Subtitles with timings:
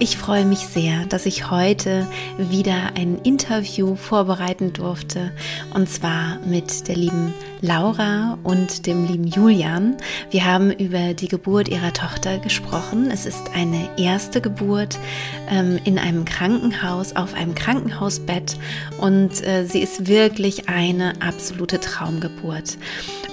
[0.00, 2.06] Ich freue mich sehr, dass ich heute
[2.38, 5.32] wieder ein Interview vorbereiten durfte
[5.74, 9.96] und zwar mit der lieben Laura und dem lieben Julian.
[10.30, 13.10] Wir haben über die Geburt ihrer Tochter gesprochen.
[13.10, 15.00] Es ist eine erste Geburt
[15.50, 18.56] ähm, in einem Krankenhaus, auf einem Krankenhausbett
[19.00, 22.78] und äh, sie ist wirklich eine absolute Traumgeburt.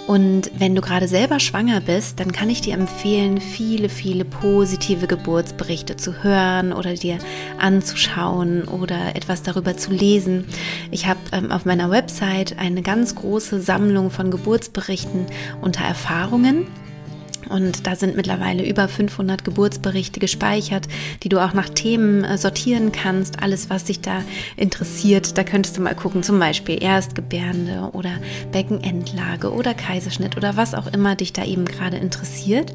[0.08, 5.08] Und wenn du gerade selber schwanger bist, dann kann ich dir empfehlen, viele, viele positive
[5.08, 7.18] Geburtsberichte zu hören oder dir
[7.60, 10.46] anzuschauen oder etwas darüber zu lesen.
[10.92, 15.26] Ich habe ähm, auf meiner Website eine ganz große Sammlung von Geburtsberichten
[15.62, 16.68] unter Erfahrungen.
[17.50, 20.88] Und da sind mittlerweile über 500 Geburtsberichte gespeichert,
[21.24, 23.42] die du auch nach Themen äh, sortieren kannst.
[23.42, 24.22] Alles, was dich da
[24.58, 28.12] interessiert, da könntest du mal gucken, zum Beispiel Erstgebärende oder
[28.52, 32.74] Beckenendlage oder Kaiserschnitt oder was auch immer dich da eben gerade interessiert.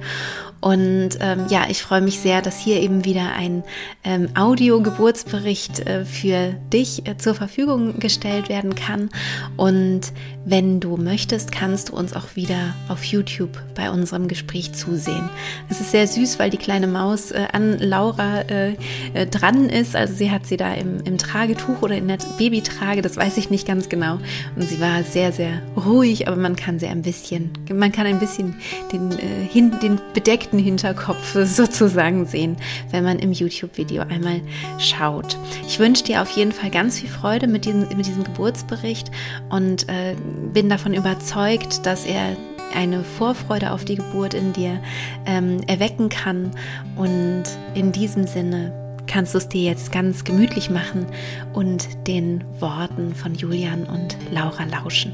[0.61, 3.65] Und ähm, ja, ich freue mich sehr, dass hier eben wieder ein
[4.05, 9.09] ähm, Audio-Geburtsbericht äh, für dich äh, zur Verfügung gestellt werden kann.
[9.57, 10.13] Und
[10.45, 15.29] wenn du möchtest, kannst du uns auch wieder auf YouTube bei unserem Gespräch zusehen.
[15.69, 18.77] Es ist sehr süß, weil die kleine Maus äh, an Laura äh,
[19.13, 19.95] äh, dran ist.
[19.95, 23.51] Also sie hat sie da im, im Tragetuch oder in der Babytrage, das weiß ich
[23.51, 24.19] nicht ganz genau.
[24.57, 28.19] Und sie war sehr, sehr ruhig, aber man kann sie ein bisschen, man kann ein
[28.19, 28.55] bisschen
[28.93, 32.57] den, äh, hin, den bedeckten Hinterkopf sozusagen sehen,
[32.91, 34.41] wenn man im YouTube-Video einmal
[34.79, 35.37] schaut.
[35.67, 39.11] Ich wünsche dir auf jeden Fall ganz viel Freude mit diesem, mit diesem Geburtsbericht
[39.51, 40.15] und äh,
[40.53, 42.37] bin davon überzeugt, dass er
[42.75, 44.81] eine Vorfreude auf die Geburt in dir
[45.27, 46.53] ähm, erwecken kann.
[46.97, 48.73] Und in diesem Sinne
[49.07, 51.07] kannst du es dir jetzt ganz gemütlich machen
[51.53, 55.13] und den Worten von Julian und Laura lauschen.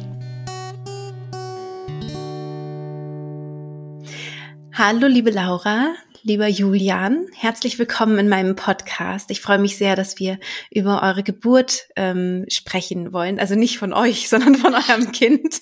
[4.72, 5.94] Hallo, liebe Laura,
[6.26, 9.30] lieber Julian, herzlich willkommen in meinem Podcast.
[9.30, 10.40] Ich freue mich sehr, dass wir
[10.72, 13.38] über eure Geburt ähm, sprechen wollen.
[13.38, 15.60] Also nicht von euch, sondern von eurem Kind.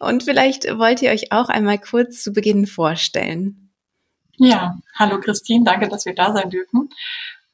[0.00, 3.72] Und vielleicht wollt ihr euch auch einmal kurz zu Beginn vorstellen.
[4.36, 6.90] Ja, hallo Christine, danke, dass wir da sein dürfen.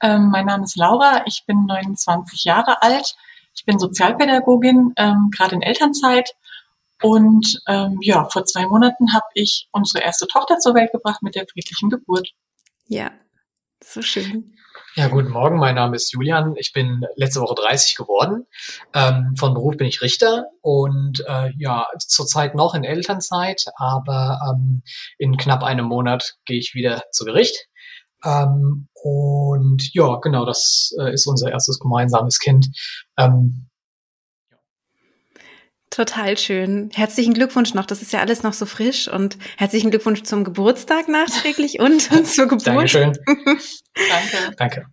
[0.02, 3.14] Ähm, mein Name ist Laura, ich bin 29 Jahre alt.
[3.54, 6.34] Ich bin Sozialpädagogin, ähm, gerade in Elternzeit
[7.02, 11.34] und ähm, ja, vor zwei Monaten habe ich unsere erste Tochter zur Welt gebracht mit
[11.34, 12.30] der friedlichen Geburt.
[12.86, 13.12] Ja,
[13.82, 14.56] so schön.
[14.96, 16.56] Ja, guten Morgen, mein Name ist Julian.
[16.56, 18.46] Ich bin letzte Woche 30 geworden.
[18.92, 24.82] Ähm, von Beruf bin ich Richter und äh, ja, zurzeit noch in Elternzeit, aber ähm,
[25.16, 27.68] in knapp einem Monat gehe ich wieder zu Gericht.
[28.24, 32.68] Ähm, und ja, genau, das äh, ist unser erstes gemeinsames Kind.
[33.16, 33.69] Ähm,
[35.90, 36.90] Total schön.
[36.94, 37.84] Herzlichen Glückwunsch noch.
[37.84, 42.46] Das ist ja alles noch so frisch und herzlichen Glückwunsch zum Geburtstag nachträglich und zur
[42.46, 42.66] Geburt.
[42.66, 43.12] Dankeschön.
[43.36, 44.54] Danke.
[44.56, 44.86] Danke.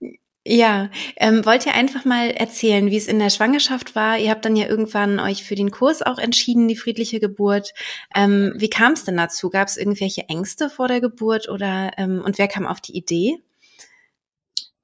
[0.50, 4.18] Ja, ähm, wollt ihr einfach mal erzählen, wie es in der Schwangerschaft war?
[4.18, 7.74] Ihr habt dann ja irgendwann euch für den Kurs auch entschieden, die friedliche Geburt.
[8.16, 9.50] Ähm, wie kam es denn dazu?
[9.50, 13.44] Gab es irgendwelche Ängste vor der Geburt oder ähm, und wer kam auf die Idee?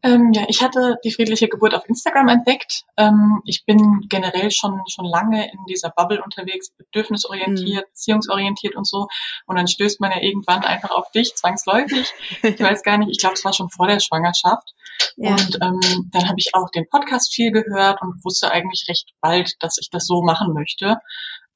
[0.04, 2.84] Ähm, ja, ich hatte die friedliche Geburt auf Instagram entdeckt.
[2.98, 7.90] Ähm, ich bin generell schon schon lange in dieser Bubble unterwegs, bedürfnisorientiert, mhm.
[7.90, 9.08] beziehungsorientiert und so.
[9.46, 12.14] Und dann stößt man ja irgendwann einfach auf dich, zwangsläufig.
[12.44, 14.74] Ich weiß gar nicht, ich glaube, es war schon vor der Schwangerschaft.
[15.16, 15.32] Ja.
[15.32, 19.56] Und ähm, dann habe ich auch den Podcast viel gehört und wusste eigentlich recht bald,
[19.62, 20.98] dass ich das so machen möchte.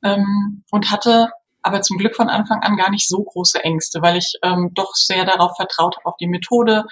[0.04, 1.30] Ähm, und hatte
[1.62, 4.94] aber zum Glück von Anfang an gar nicht so große Ängste, weil ich ähm, doch
[4.94, 6.86] sehr darauf vertraut habe, auf die Methode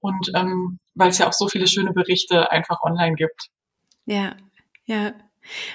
[0.00, 3.48] und ähm, weil es ja auch so viele schöne Berichte einfach online gibt.
[4.06, 4.36] Ja,
[4.84, 5.12] ja.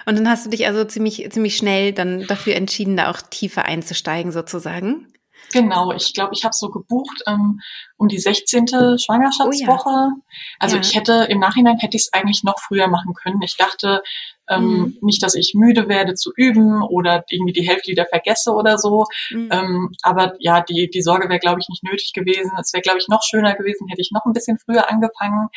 [0.05, 3.65] Und dann hast du dich also ziemlich, ziemlich schnell dann dafür entschieden, da auch tiefer
[3.65, 5.11] einzusteigen sozusagen.
[5.53, 7.59] Genau, ich glaube, ich habe so gebucht ähm,
[7.95, 8.67] um die 16.
[8.97, 9.89] Schwangerschaftswoche.
[9.89, 10.11] Oh ja.
[10.59, 10.81] Also ja.
[10.81, 13.41] ich hätte im Nachhinein hätte ich es eigentlich noch früher machen können.
[13.41, 14.01] Ich dachte
[14.49, 14.97] ähm, mhm.
[15.01, 19.05] nicht, dass ich müde werde zu üben oder irgendwie die Hälfte wieder vergesse oder so.
[19.31, 19.49] Mhm.
[19.51, 22.51] Ähm, aber ja, die die Sorge wäre, glaube ich, nicht nötig gewesen.
[22.59, 25.49] Es wäre, glaube ich, noch schöner gewesen, hätte ich noch ein bisschen früher angefangen,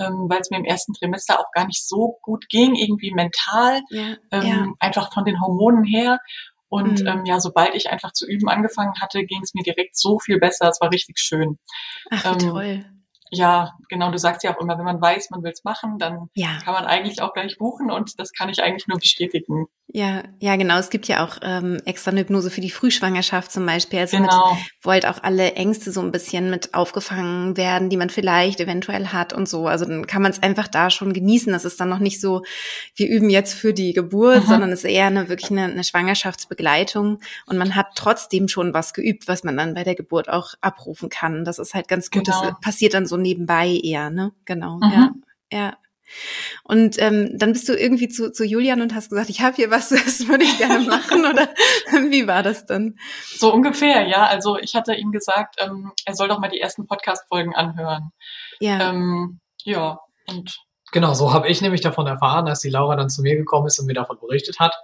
[0.00, 3.80] ähm, weil es mir im ersten Trimester auch gar nicht so gut ging, irgendwie mental,
[3.90, 4.16] ja.
[4.30, 6.18] Ähm, einfach von den Hormonen her.
[6.68, 7.06] Und mhm.
[7.06, 10.38] ähm, ja, sobald ich einfach zu üben angefangen hatte, ging es mir direkt so viel
[10.38, 10.68] besser.
[10.68, 11.58] Es war richtig schön.
[12.10, 12.84] Ach, ähm, toll.
[13.30, 16.28] Ja, genau, du sagst ja auch immer, wenn man weiß, man will es machen, dann
[16.34, 16.58] ja.
[16.64, 19.66] kann man eigentlich auch gleich buchen und das kann ich eigentlich nur bestätigen.
[19.92, 20.78] Ja, ja, genau.
[20.78, 23.98] Es gibt ja auch ähm, extra eine Hypnose für die Frühschwangerschaft zum Beispiel.
[23.98, 24.54] Also genau.
[24.54, 28.60] mit, wo halt auch alle Ängste so ein bisschen mit aufgefangen werden, die man vielleicht
[28.60, 29.66] eventuell hat und so.
[29.66, 31.52] Also dann kann man es einfach da schon genießen.
[31.52, 32.42] Das ist dann noch nicht so,
[32.94, 34.48] wir üben jetzt für die Geburt, mhm.
[34.48, 38.94] sondern es ist eher eine wirklich eine, eine Schwangerschaftsbegleitung und man hat trotzdem schon was
[38.94, 41.44] geübt, was man dann bei der Geburt auch abrufen kann.
[41.44, 42.26] Das ist halt ganz gut.
[42.26, 42.42] Genau.
[42.42, 44.32] Das passiert dann so nebenbei eher, ne?
[44.44, 44.76] Genau.
[44.76, 44.92] Mhm.
[44.92, 45.10] Ja.
[45.52, 45.76] Ja.
[46.64, 49.70] Und ähm, dann bist du irgendwie zu, zu Julian und hast gesagt, ich habe hier
[49.70, 51.48] was, das würde ich gerne machen, oder
[52.10, 52.98] wie war das dann?
[53.24, 54.26] So ungefähr, ja.
[54.26, 58.10] Also ich hatte ihm gesagt, ähm, er soll doch mal die ersten Podcast-Folgen anhören.
[58.60, 58.90] Ja.
[58.90, 60.56] Ähm, ja, und
[60.92, 63.78] Genau, so habe ich nämlich davon erfahren, als die Laura dann zu mir gekommen ist
[63.78, 64.74] und mir davon berichtet hat.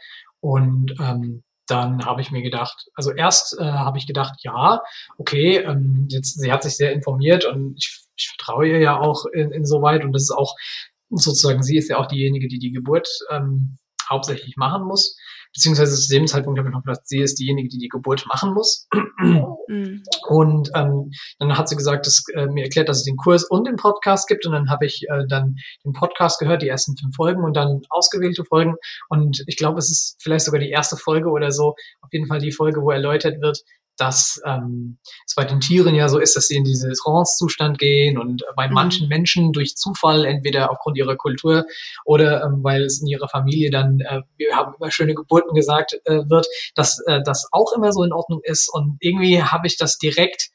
[0.40, 4.80] Und ähm, dann habe ich mir gedacht, also erst äh, habe ich gedacht, ja,
[5.18, 9.24] okay, ähm, jetzt, sie hat sich sehr informiert und ich, ich vertraue ihr ja auch
[9.32, 10.54] in, insoweit und das ist auch
[11.10, 13.78] sozusagen, sie ist ja auch diejenige, die die Geburt ähm,
[14.08, 15.16] hauptsächlich machen muss.
[15.56, 18.52] Beziehungsweise zu dem Zeitpunkt habe ich noch gedacht, sie ist diejenige, die die Geburt machen
[18.52, 18.86] muss.
[19.18, 20.02] Mhm.
[20.28, 23.66] Und ähm, dann hat sie gesagt, dass äh, mir erklärt, dass es den Kurs und
[23.66, 24.44] den Podcast gibt.
[24.44, 27.80] Und dann habe ich äh, dann den Podcast gehört, die ersten fünf Folgen und dann
[27.88, 28.74] ausgewählte Folgen.
[29.08, 32.40] Und ich glaube, es ist vielleicht sogar die erste Folge oder so, auf jeden Fall
[32.40, 33.62] die Folge, wo erläutert wird,
[33.96, 38.18] dass ähm, es bei den Tieren ja so ist, dass sie in diesen Trance-Zustand gehen
[38.18, 38.74] und bei mhm.
[38.74, 41.64] manchen Menschen durch Zufall, entweder aufgrund ihrer Kultur
[42.04, 45.98] oder ähm, weil es in ihrer Familie dann, äh, wir haben immer schöne Geburten gesagt,
[46.04, 48.68] äh, wird, dass äh, das auch immer so in Ordnung ist.
[48.72, 50.50] Und irgendwie habe ich das direkt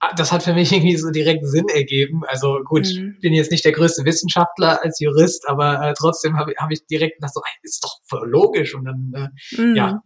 [0.00, 2.22] ah, das hat für mich irgendwie so direkt Sinn ergeben.
[2.26, 3.18] Also gut, mhm.
[3.20, 7.16] bin jetzt nicht der größte Wissenschaftler als Jurist, aber äh, trotzdem habe hab ich direkt
[7.16, 8.74] gedacht, so, ist doch voll logisch.
[8.74, 9.76] Und dann, äh, mhm.
[9.76, 10.02] ja,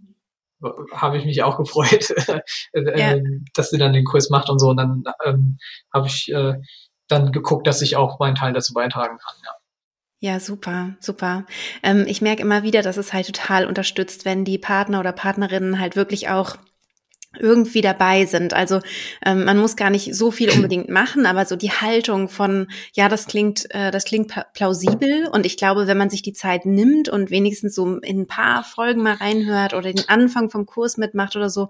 [0.92, 2.10] habe ich mich auch gefreut,
[2.72, 3.12] äh, ja.
[3.12, 4.68] Ähm, dass sie dann den Kurs macht und so.
[4.68, 5.58] Und dann ähm,
[5.92, 6.54] habe ich äh,
[7.08, 9.34] dann geguckt, dass ich auch meinen Teil dazu beitragen kann.
[9.44, 9.52] Ja.
[10.22, 11.46] Ja, super, super.
[11.82, 15.80] Ähm, ich merke immer wieder, dass es halt total unterstützt, wenn die Partner oder Partnerinnen
[15.80, 16.56] halt wirklich auch
[17.38, 18.54] irgendwie dabei sind.
[18.54, 18.80] Also
[19.24, 23.08] ähm, man muss gar nicht so viel unbedingt machen, aber so die Haltung von, ja,
[23.08, 27.08] das klingt, äh, das klingt plausibel und ich glaube, wenn man sich die Zeit nimmt
[27.08, 31.36] und wenigstens so in ein paar Folgen mal reinhört oder den Anfang vom Kurs mitmacht
[31.36, 31.68] oder so,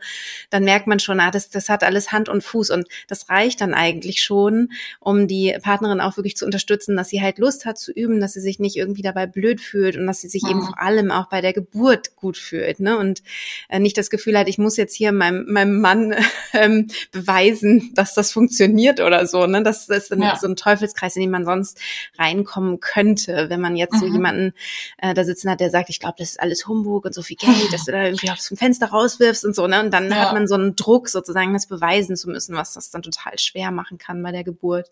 [0.48, 3.60] dann merkt man schon, ah, das, das hat alles Hand und Fuß und das reicht
[3.60, 7.76] dann eigentlich schon, um die Partnerin auch wirklich zu unterstützen, dass sie halt Lust hat
[7.76, 10.50] zu üben, dass sie sich nicht irgendwie dabei blöd fühlt und dass sie sich mhm.
[10.50, 12.96] eben vor allem auch bei der Geburt gut fühlt, ne?
[12.96, 13.22] Und
[13.68, 16.14] äh, nicht das Gefühl hat, ich muss jetzt hier meinem meinem Mann
[16.52, 19.46] ähm, beweisen, dass das funktioniert oder so.
[19.46, 19.62] Ne?
[19.62, 20.36] Das ist ein, ja.
[20.36, 21.78] so ein Teufelskreis, in den man sonst
[22.18, 23.98] reinkommen könnte, wenn man jetzt mhm.
[23.98, 24.52] so jemanden
[24.98, 27.36] äh, da sitzen hat, der sagt, ich glaube, das ist alles Humbug und so viel
[27.36, 29.66] Geld, dass du da irgendwie aufs Fenster rauswirfst und so.
[29.66, 29.80] Ne?
[29.80, 30.16] Und dann ja.
[30.16, 33.70] hat man so einen Druck, sozusagen das beweisen zu müssen, was das dann total schwer
[33.70, 34.90] machen kann bei der Geburt.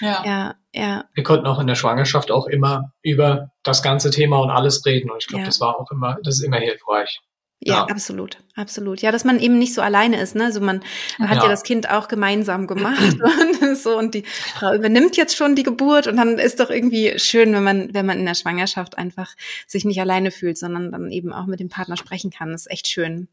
[0.00, 0.22] Ja.
[0.24, 0.54] ja.
[0.72, 1.04] Ja.
[1.14, 5.10] Wir konnten auch in der Schwangerschaft auch immer über das ganze Thema und alles reden.
[5.10, 5.46] Und ich glaube, ja.
[5.46, 7.20] das war auch immer, das ist immer hilfreich.
[7.62, 9.02] Ja, ja, absolut, absolut.
[9.02, 10.44] Ja, dass man eben nicht so alleine ist, ne?
[10.44, 10.80] Also man
[11.18, 13.18] hat ja, ja das Kind auch gemeinsam gemacht
[13.62, 14.24] und so und die
[14.54, 18.06] Frau übernimmt jetzt schon die Geburt und dann ist doch irgendwie schön, wenn man, wenn
[18.06, 19.34] man in der Schwangerschaft einfach
[19.66, 22.50] sich nicht alleine fühlt, sondern dann eben auch mit dem Partner sprechen kann.
[22.50, 23.28] Das ist echt schön.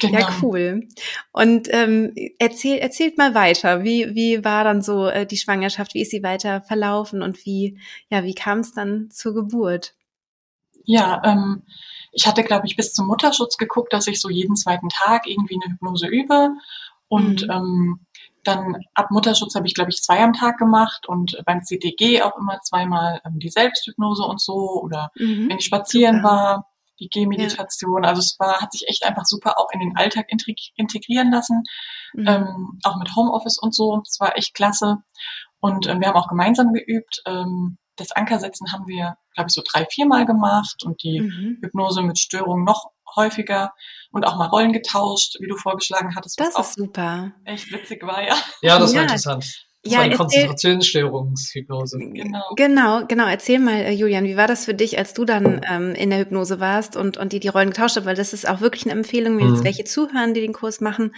[0.00, 0.20] Genau.
[0.20, 0.86] Ja, cool.
[1.32, 3.82] Und ähm, erzähl, erzählt mal weiter.
[3.82, 5.94] Wie, wie war dann so äh, die Schwangerschaft?
[5.94, 7.78] Wie ist sie weiter verlaufen und wie,
[8.10, 9.94] ja, wie kam es dann zur Geburt?
[10.84, 11.62] Ja, ähm,
[12.16, 15.58] ich hatte, glaube ich, bis zum Mutterschutz geguckt, dass ich so jeden zweiten Tag irgendwie
[15.62, 16.48] eine Hypnose übe.
[17.08, 17.50] Und mhm.
[17.50, 18.06] ähm,
[18.42, 22.38] dann ab Mutterschutz habe ich, glaube ich, zwei am Tag gemacht und beim CTG auch
[22.38, 24.80] immer zweimal ähm, die Selbsthypnose und so.
[24.82, 25.50] Oder mhm.
[25.50, 26.28] wenn ich spazieren super.
[26.28, 26.66] war,
[27.00, 28.04] die Gehmeditation.
[28.04, 28.08] Ja.
[28.08, 31.64] Also es war, hat sich echt einfach super auch in den Alltag integrieren lassen.
[32.14, 32.26] Mhm.
[32.26, 34.00] Ähm, auch mit Homeoffice und so.
[34.02, 35.02] Das war echt klasse.
[35.60, 37.20] Und ähm, wir haben auch gemeinsam geübt.
[37.26, 41.58] Ähm, das Ankersetzen haben wir, glaube ich, so drei, viermal gemacht und die mhm.
[41.62, 43.72] Hypnose mit Störungen noch häufiger
[44.10, 46.38] und auch mal Rollen getauscht, wie du vorgeschlagen hattest.
[46.38, 47.32] Das ist super.
[47.44, 48.36] Echt witzig war, ja.
[48.62, 49.65] Ja, das war interessant.
[49.86, 51.98] Das ja, war die Konzentrationsstörungshypnose.
[51.98, 52.42] Genau.
[52.56, 53.26] genau, genau.
[53.26, 56.18] Erzähl mal, äh, Julian, wie war das für dich, als du dann ähm, in der
[56.18, 58.04] Hypnose warst und, und die die Rollen getauscht hast?
[58.04, 59.54] Weil das ist auch wirklich eine Empfehlung, wenn mhm.
[59.54, 61.14] jetzt welche zuhören, die den Kurs machen,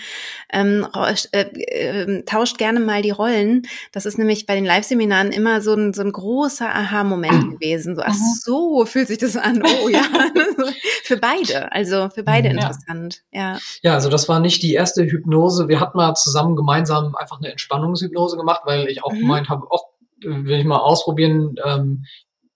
[0.53, 0.87] ähm,
[1.33, 3.63] äh, äh, tauscht gerne mal die Rollen.
[3.93, 7.97] Das ist nämlich bei den Live-Seminaren immer so ein, so ein großer Aha-Moment gewesen.
[7.97, 9.63] So, ach so, fühlt sich das an.
[9.63, 10.03] Oh ja,
[11.05, 11.73] für beide.
[11.73, 12.59] Also für beide mhm.
[12.59, 13.23] interessant.
[13.33, 13.59] Ja.
[13.83, 15.69] ja, also das war nicht die erste Hypnose.
[15.69, 19.21] Wir hatten mal zusammen gemeinsam einfach eine Entspannungshypnose gemacht gemacht, weil ich auch mhm.
[19.21, 19.85] gemeint habe, auch
[20.21, 22.05] will ich mal ausprobieren, ähm,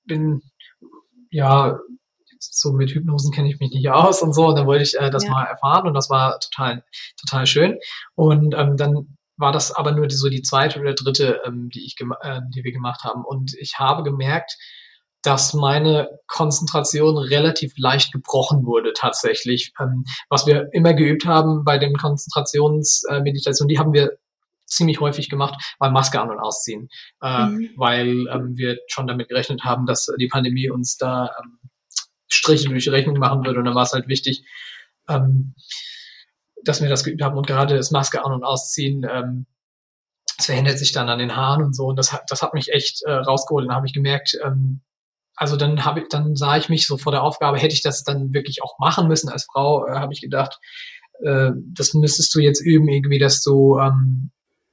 [0.04, 0.42] bin
[1.30, 1.78] ja
[2.38, 5.10] so mit Hypnosen kenne ich mich nicht aus und so und dann wollte ich äh,
[5.10, 5.30] das ja.
[5.30, 6.84] mal erfahren und das war total
[7.16, 7.78] total schön
[8.16, 11.84] und ähm, dann war das aber nur die, so die zweite oder dritte, ähm, die
[11.84, 13.24] ich äh, die wir gemacht haben.
[13.24, 14.56] Und ich habe gemerkt,
[15.22, 19.72] dass meine Konzentration relativ leicht gebrochen wurde tatsächlich.
[19.80, 24.18] Ähm, was wir immer geübt haben bei den Konzentrationsmeditationen, die haben wir
[24.74, 26.88] ziemlich häufig gemacht, war Maske an und ausziehen,
[27.22, 27.70] äh, mhm.
[27.76, 31.58] weil ähm, wir schon damit gerechnet haben, dass die Pandemie uns da ähm,
[32.30, 34.44] Striche durch die Rechnung machen würde und dann war es halt wichtig,
[35.08, 35.54] ähm,
[36.64, 39.46] dass wir das geübt haben und gerade das Maske an und ausziehen, ähm,
[40.38, 42.72] es verändert sich dann an den Haaren und so und das hat, das hat mich
[42.72, 43.68] echt äh, rausgeholt.
[43.68, 44.80] Dann habe ich gemerkt, ähm,
[45.34, 48.04] also dann habe ich, dann sah ich mich so vor der Aufgabe, hätte ich das
[48.04, 50.58] dann wirklich auch machen müssen als Frau, äh, habe ich gedacht,
[51.24, 54.30] äh, das müsstest du jetzt üben, irgendwie, dass du ähm,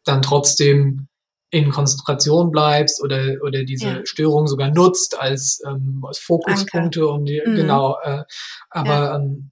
[0.09, 1.07] dann trotzdem
[1.51, 4.05] in Konzentration bleibst oder oder diese ja.
[4.05, 7.55] Störung sogar nutzt als, ähm, als Fokuspunkte und die, mhm.
[7.55, 7.97] genau.
[8.03, 8.23] Äh,
[8.69, 9.15] aber ja.
[9.15, 9.51] ähm,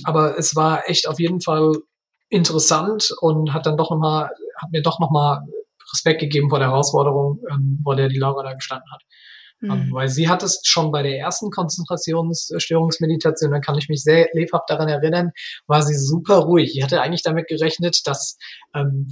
[0.04, 1.74] aber es war echt auf jeden Fall
[2.28, 5.42] interessant und hat dann doch nochmal hat mir doch nochmal
[5.92, 9.02] Respekt gegeben vor der Herausforderung, ähm, vor der die Laura da gestanden hat.
[9.60, 9.92] Mhm.
[9.92, 14.70] weil sie hat es schon bei der ersten Konzentrationsstörungsmeditation, da kann ich mich sehr lebhaft
[14.70, 15.32] daran erinnern,
[15.66, 16.76] war sie super ruhig.
[16.76, 18.38] Ich hatte eigentlich damit gerechnet, dass
[18.72, 19.08] ähm,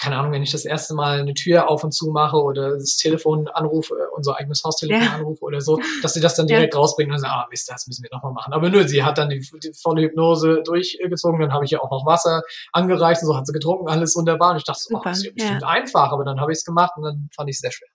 [0.00, 2.96] keine Ahnung, wenn ich das erste Mal eine Tür auf und zu mache oder das
[2.96, 5.12] Telefon anrufe, unser eigenes Haustelefon ja.
[5.12, 6.80] anrufe oder so, dass sie das dann direkt ja.
[6.80, 8.54] rausbringen und sagen, ah Mist, das müssen wir nochmal machen.
[8.54, 11.90] Aber nö, sie hat dann die, die volle Hypnose durchgezogen, dann habe ich ihr auch
[11.90, 12.42] noch Wasser
[12.72, 14.52] angereicht und so hat sie getrunken, alles wunderbar.
[14.52, 15.00] Und ich dachte, Super.
[15.00, 17.50] oh, das ist ja bestimmt einfach, aber dann habe ich es gemacht und dann fand
[17.50, 17.89] ich es sehr schwer.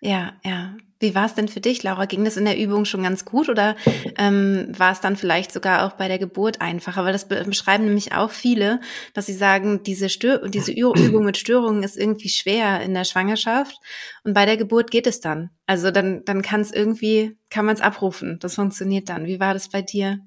[0.00, 0.76] Ja, ja.
[1.02, 2.04] Wie war es denn für dich, Laura?
[2.04, 3.74] Ging das in der Übung schon ganz gut oder
[4.18, 7.04] ähm, war es dann vielleicht sogar auch bei der Geburt einfacher?
[7.04, 8.80] Weil das beschreiben nämlich auch viele,
[9.14, 13.78] dass sie sagen, diese, Stör diese Übung mit Störungen ist irgendwie schwer in der Schwangerschaft
[14.24, 15.48] und bei der Geburt geht es dann.
[15.66, 18.38] Also dann, dann kann es irgendwie, kann man es abrufen.
[18.38, 19.24] Das funktioniert dann.
[19.24, 20.20] Wie war das bei dir?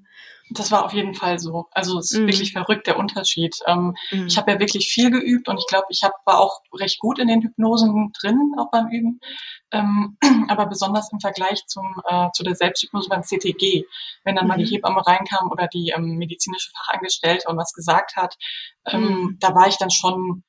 [0.50, 1.66] Das war auf jeden Fall so.
[1.70, 2.26] Also es ist mhm.
[2.26, 3.56] wirklich verrückt der Unterschied.
[3.66, 4.26] Ähm, mhm.
[4.26, 7.18] Ich habe ja wirklich viel geübt und ich glaube, ich hab, war auch recht gut
[7.18, 9.20] in den Hypnosen drin, auch beim Üben.
[9.72, 13.84] Ähm, aber besonders im Vergleich zum, äh, zu der Selbsthypnose beim CTG,
[14.24, 14.48] wenn dann mhm.
[14.48, 14.70] mal die mhm.
[14.70, 18.36] Hebamme reinkam oder die ähm, medizinische Fachangestellte und was gesagt hat,
[18.86, 19.36] ähm, mhm.
[19.40, 20.44] da war ich dann schon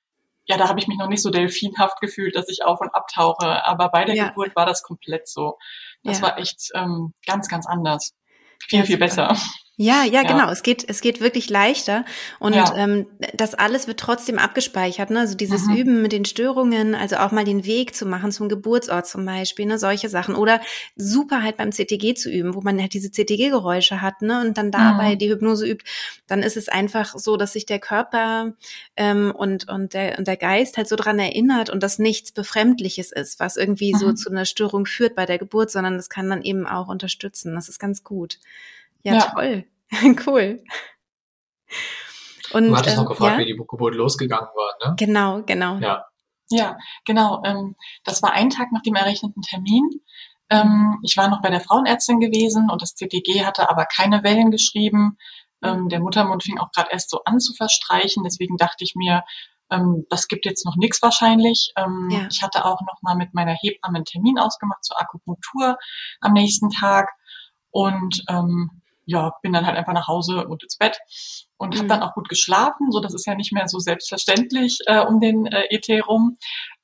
[0.48, 3.66] ja, da habe ich mich noch nicht so delfinhaft gefühlt, dass ich auf und abtauche.
[3.66, 4.28] Aber bei der ja.
[4.28, 5.58] Geburt war das komplett so.
[6.04, 6.28] Das ja.
[6.28, 8.14] war echt ähm, ganz, ganz anders.
[8.68, 9.36] Viel, viel besser.
[9.78, 10.50] Ja, ja, ja, genau.
[10.50, 12.06] Es geht, es geht wirklich leichter
[12.40, 12.74] und ja.
[12.78, 15.10] ähm, das alles wird trotzdem abgespeichert.
[15.10, 15.20] Ne?
[15.20, 15.76] Also dieses mhm.
[15.76, 19.66] Üben mit den Störungen, also auch mal den Weg zu machen zum Geburtsort zum Beispiel,
[19.66, 19.78] ne?
[19.78, 20.36] solche Sachen.
[20.36, 20.62] Oder
[20.96, 24.40] super halt beim CTG zu üben, wo man halt diese CTG-Geräusche hat ne?
[24.42, 25.20] und dann dabei mhm.
[25.20, 25.84] die Hypnose übt.
[26.26, 28.54] Dann ist es einfach so, dass sich der Körper
[28.96, 33.12] ähm, und und der und der Geist halt so dran erinnert und das nichts Befremdliches
[33.12, 33.98] ist, was irgendwie mhm.
[33.98, 37.56] so zu einer Störung führt bei der Geburt, sondern das kann dann eben auch unterstützen.
[37.56, 38.40] Das ist ganz gut.
[39.06, 39.22] Ja, ja.
[39.22, 39.66] toll.
[40.26, 40.64] cool.
[42.54, 43.40] Und, du hattest äh, noch gefragt, ja?
[43.40, 44.96] wie die Geburt losgegangen war, ne?
[44.98, 45.78] Genau, genau.
[45.78, 46.06] Ja,
[46.50, 47.42] ja genau.
[47.46, 50.02] Ähm, das war ein Tag nach dem errechneten Termin.
[50.50, 54.52] Ähm, ich war noch bei der Frauenärztin gewesen und das CTG hatte aber keine Wellen
[54.52, 55.18] geschrieben.
[55.64, 58.24] Ähm, der Muttermund fing auch gerade erst so an zu verstreichen.
[58.24, 59.24] Deswegen dachte ich mir,
[59.72, 61.74] ähm, das gibt jetzt noch nichts wahrscheinlich.
[61.76, 62.28] Ähm, ja.
[62.32, 65.78] Ich hatte auch noch mal mit meiner Hebamme einen Termin ausgemacht zur Akupunktur
[66.22, 67.10] am nächsten Tag.
[67.72, 70.98] Und ähm, ja, bin dann halt einfach nach Hause und ins Bett
[71.58, 71.80] und mhm.
[71.80, 72.92] habe dann auch gut geschlafen.
[72.92, 76.38] So, das ist ja nicht mehr so selbstverständlich äh, um den äh, ET rum.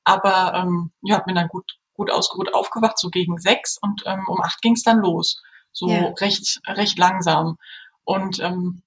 [0.04, 4.40] Aber ähm, ja, bin dann gut gut ausgeruht aufgewacht, so gegen sechs und ähm, um
[4.40, 5.42] acht ging's dann los.
[5.72, 6.12] So yeah.
[6.20, 7.58] recht recht langsam.
[8.04, 8.82] Und ähm,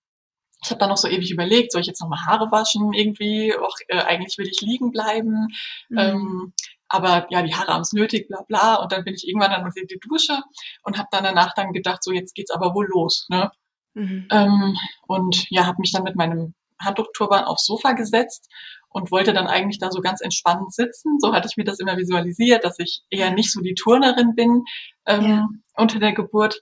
[0.64, 3.56] ich habe dann noch so ewig überlegt, soll ich jetzt nochmal Haare waschen irgendwie?
[3.56, 5.48] Och, äh, eigentlich will ich liegen bleiben.
[5.90, 5.98] Mhm.
[5.98, 6.54] Ähm,
[6.88, 8.76] aber ja, die Haare haben es nötig, bla bla.
[8.76, 10.42] Und dann bin ich irgendwann dann in die Dusche
[10.84, 13.26] und habe dann danach dann gedacht, so jetzt geht's aber wohl los.
[13.30, 13.52] Ne?
[13.94, 14.28] Mhm.
[14.32, 14.78] Ähm,
[15.08, 18.50] und ja, habe mich dann mit meinem Handtuchturban aufs Sofa gesetzt
[18.90, 21.20] und wollte dann eigentlich da so ganz entspannt sitzen.
[21.20, 24.64] So hatte ich mir das immer visualisiert, dass ich eher nicht so die Turnerin bin
[25.06, 25.48] ähm, ja.
[25.76, 26.62] unter der Geburt.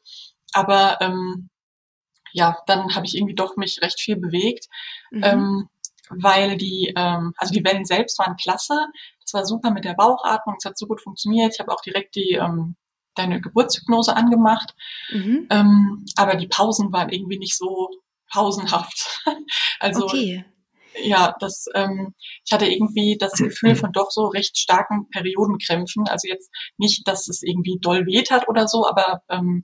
[0.53, 1.49] Aber ähm,
[2.31, 4.67] ja, dann habe ich irgendwie doch mich recht viel bewegt.
[5.11, 5.23] Mhm.
[5.23, 5.69] Ähm,
[6.21, 8.87] weil die, ähm, also die Wellen selbst waren klasse.
[9.21, 11.53] Das war super mit der Bauchatmung, es hat so gut funktioniert.
[11.53, 12.75] Ich habe auch direkt die ähm,
[13.15, 14.73] deine Geburtshypnose angemacht.
[15.11, 15.47] Mhm.
[15.49, 17.89] Ähm, aber die Pausen waren irgendwie nicht so
[18.31, 19.21] pausenhaft.
[19.79, 20.45] also okay.
[21.03, 22.13] ja, das, ähm,
[22.45, 26.07] ich hatte irgendwie das Gefühl von doch so recht starken Periodenkrämpfen.
[26.07, 29.63] Also jetzt nicht, dass es irgendwie doll weht hat oder so, aber ähm,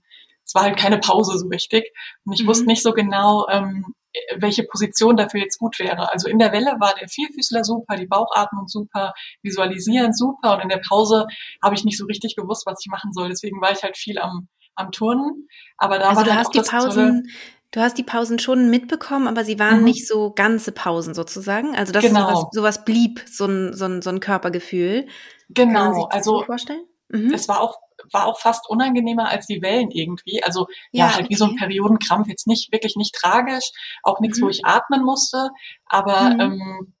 [0.50, 1.92] es war halt keine Pause so richtig.
[2.24, 2.48] Und ich mhm.
[2.48, 3.94] wusste nicht so genau, ähm,
[4.36, 6.10] welche Position dafür jetzt gut wäre.
[6.10, 10.68] Also in der Welle war der Vierfüßler super, die Bauchatmung super, Visualisieren super und in
[10.68, 11.26] der Pause
[11.62, 13.28] habe ich nicht so richtig gewusst, was ich machen soll.
[13.28, 15.46] Deswegen war ich halt viel am, am Turnen.
[15.78, 17.30] Aber da also war du dann hast die Pausen,
[17.72, 19.84] Du hast die Pausen schon mitbekommen, aber sie waren mhm.
[19.84, 21.76] nicht so ganze Pausen sozusagen.
[21.76, 22.28] Also das genau.
[22.28, 25.06] sowas, sowas blieb, so ein, so, ein, so ein Körpergefühl.
[25.50, 26.84] Genau, also vorstellen?
[27.10, 27.32] Mhm.
[27.32, 27.78] es war auch
[28.12, 30.42] war auch fast unangenehmer als die Wellen irgendwie.
[30.42, 31.30] Also ja, ja halt okay.
[31.30, 33.70] wie so ein Periodenkrampf, jetzt nicht wirklich nicht tragisch,
[34.02, 34.44] auch nichts, mhm.
[34.44, 35.50] wo ich atmen musste,
[35.86, 36.40] aber mhm.
[36.40, 36.94] ähm,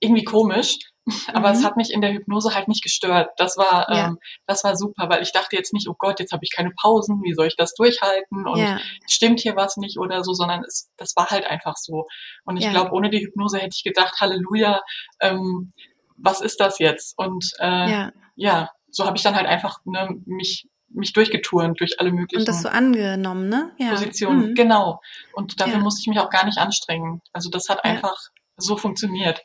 [0.00, 0.78] irgendwie komisch.
[1.34, 1.56] Aber mhm.
[1.56, 3.28] es hat mich in der Hypnose halt nicht gestört.
[3.36, 4.06] Das war, ja.
[4.06, 6.70] ähm, das war super, weil ich dachte jetzt nicht, oh Gott, jetzt habe ich keine
[6.80, 8.80] Pausen, wie soll ich das durchhalten und ja.
[9.06, 12.06] stimmt hier was nicht oder so, sondern es, das war halt einfach so.
[12.44, 12.70] Und ich ja.
[12.70, 14.80] glaube, ohne die Hypnose hätte ich gedacht, Halleluja,
[15.20, 15.74] ähm,
[16.16, 17.18] was ist das jetzt?
[17.18, 18.70] Und äh, ja.
[18.94, 22.48] Ja, so habe ich dann halt einfach ne, mich mich durchgeturnt durch alle möglichen und
[22.48, 23.72] das so angenommen, ne?
[23.78, 23.90] Ja.
[23.90, 24.50] Positionen.
[24.50, 24.54] Mhm.
[24.54, 25.00] Genau.
[25.32, 27.20] Und dafür musste ich mich auch gar nicht anstrengen.
[27.32, 28.16] Also das hat einfach
[28.56, 29.42] so funktioniert.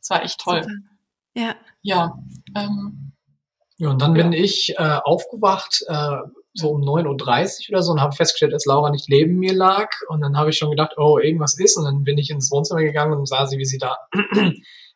[0.00, 0.62] Es war echt toll.
[0.62, 0.74] Super.
[1.34, 1.54] Ja.
[1.82, 2.18] Ja.
[2.56, 3.12] Ähm,
[3.78, 4.22] ja, und dann ja.
[4.22, 6.16] bin ich äh, aufgewacht, äh,
[6.54, 9.90] so um 9.30 Uhr oder so und habe festgestellt, dass Laura nicht neben mir lag.
[10.08, 11.76] Und dann habe ich schon gedacht, oh, irgendwas ist.
[11.76, 13.98] Und dann bin ich ins Wohnzimmer gegangen und sah sie, wie sie da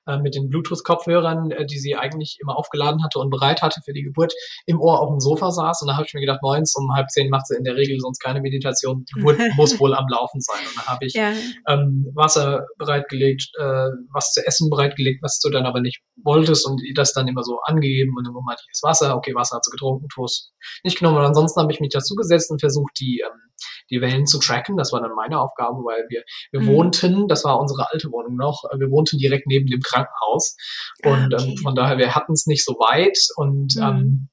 [0.06, 3.92] äh, mit den Bluetooth-Kopfhörern, äh, die sie eigentlich immer aufgeladen hatte und bereit hatte für
[3.92, 4.32] die Geburt,
[4.66, 5.82] im Ohr auf dem Sofa saß.
[5.82, 7.98] Und da habe ich mir gedacht, morgens um halb zehn macht sie in der Regel
[8.00, 9.04] sonst keine Meditation.
[9.04, 10.60] Die Geburt muss wohl am Laufen sein.
[10.66, 11.32] Und dann habe ich ja.
[11.68, 16.80] ähm, Wasser bereitgelegt, äh, was zu essen bereitgelegt, was du dann aber nicht wolltest und
[16.94, 18.14] das dann immer so angegeben.
[18.16, 20.52] Und dann meinte ich, das Wasser, okay, Wasser hat sie getrunken, Toast
[20.84, 21.18] nicht genommen.
[21.18, 23.50] Und ansonsten habe ich mich dazu gesetzt und versucht, die ähm,
[23.90, 24.76] die Wellen zu tracken.
[24.76, 26.66] Das war dann meine Aufgabe, weil wir, wir mhm.
[26.68, 30.56] wohnten, das war unsere alte Wohnung noch, äh, wir wohnten direkt neben dem Krankenhaus.
[31.02, 31.50] Ah, und ähm, okay.
[31.50, 33.82] ähm, von daher, wir hatten es nicht so weit und mhm.
[33.82, 34.28] ähm,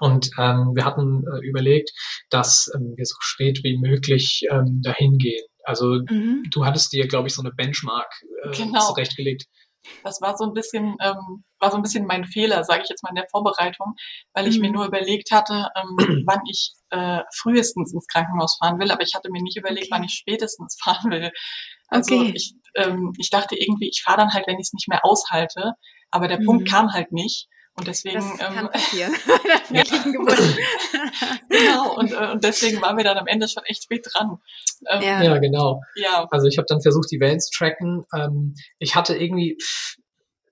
[0.00, 1.90] und ähm, wir hatten äh, überlegt,
[2.30, 5.44] dass ähm, wir so spät wie möglich ähm, dahin gehen.
[5.64, 6.44] Also mhm.
[6.50, 8.08] du hattest dir, glaube ich, so eine Benchmark
[8.44, 8.86] äh, genau.
[8.86, 9.44] zurechtgelegt.
[10.04, 13.02] Das war so ein bisschen, ähm, war so ein bisschen mein Fehler, sage ich jetzt
[13.02, 13.94] mal in der Vorbereitung,
[14.34, 14.62] weil ich mhm.
[14.62, 19.14] mir nur überlegt hatte, ähm, wann ich äh, frühestens ins Krankenhaus fahren will, aber ich
[19.14, 19.90] hatte mir nicht überlegt, okay.
[19.92, 21.30] wann ich spätestens fahren will.
[21.88, 22.32] Also okay.
[22.34, 25.72] ich, ähm, ich dachte irgendwie, ich fahre dann halt, wenn ich es nicht mehr aushalte,
[26.10, 26.44] aber der mhm.
[26.46, 27.48] Punkt kam halt nicht.
[27.78, 28.16] Und deswegen.
[28.16, 29.12] Das kann ähm, passieren.
[31.48, 34.38] genau, und, äh, und deswegen waren wir dann am Ende schon echt spät dran.
[34.90, 35.22] Ähm, ja.
[35.22, 35.38] ja.
[35.38, 35.80] genau.
[35.94, 36.26] Ja.
[36.30, 38.04] Also ich habe dann versucht, die Wellen zu tracken.
[38.12, 39.58] Ähm, ich hatte irgendwie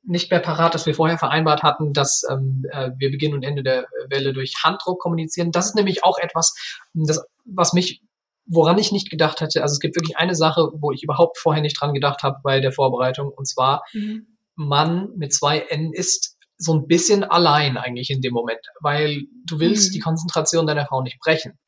[0.05, 3.65] nicht mehr parat, dass wir vorher vereinbart hatten, dass ähm, äh, wir Beginn und Ende
[3.65, 5.51] der Welle durch Handdruck kommunizieren.
[5.51, 6.55] Das ist nämlich auch etwas,
[6.95, 8.03] das, was mich
[8.47, 11.63] woran ich nicht gedacht hätte, also es gibt wirklich eine Sache, wo ich überhaupt vorher
[11.63, 14.27] nicht dran gedacht habe bei der Vorbereitung, und zwar mhm.
[14.55, 19.61] Mann mit zwei N ist so ein bisschen allein eigentlich in dem Moment, weil du
[19.61, 19.93] willst mhm.
[19.95, 21.59] die Konzentration deiner Frau nicht brechen.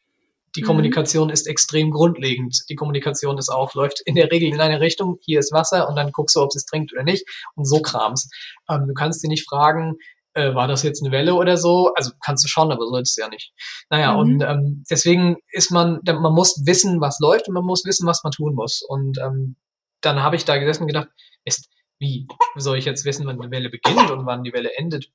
[0.57, 0.67] Die mhm.
[0.67, 2.65] Kommunikation ist extrem grundlegend.
[2.71, 5.97] Die Kommunikation ist auch, läuft in der Regel in eine Richtung, hier ist Wasser und
[5.97, 8.31] dann guckst du, ob sie es trinkt oder nicht und so Krams.
[8.71, 9.97] Ähm, du kannst sie nicht fragen,
[10.39, 11.93] äh, war das jetzt eine Welle oder so?
[11.95, 13.53] Also kannst du schon, aber solltest du ja nicht.
[13.91, 14.19] Naja, mhm.
[14.19, 18.23] und ähm, deswegen ist man, man muss wissen, was läuft und man muss wissen, was
[18.23, 18.83] man tun muss.
[18.83, 19.57] Und ähm,
[20.01, 21.09] dann habe ich da gesessen und gedacht,
[21.45, 25.11] ist, wie soll ich jetzt wissen, wann die Welle beginnt und wann die Welle endet?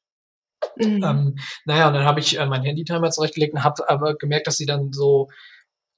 [0.75, 1.03] Mhm.
[1.03, 4.57] Ähm, naja, und dann habe ich äh, meinen Handy-Timer zurechtgelegt und habe aber gemerkt, dass
[4.57, 5.29] sie dann so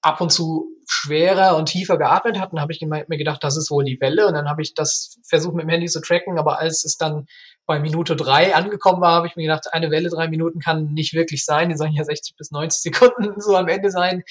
[0.05, 2.53] ab und zu schwerer und tiefer geatmet hat.
[2.53, 4.27] Und habe ich mir gedacht, das ist wohl die Welle.
[4.27, 6.37] Und dann habe ich das versucht mit dem Handy zu tracken.
[6.37, 7.25] Aber als es dann
[7.65, 11.13] bei Minute drei angekommen war, habe ich mir gedacht, eine Welle drei Minuten kann nicht
[11.15, 11.69] wirklich sein.
[11.69, 14.21] Die sollen ja 60 bis 90 Sekunden so am Ende sein.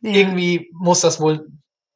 [0.00, 0.12] Ja.
[0.12, 1.48] Irgendwie muss das wohl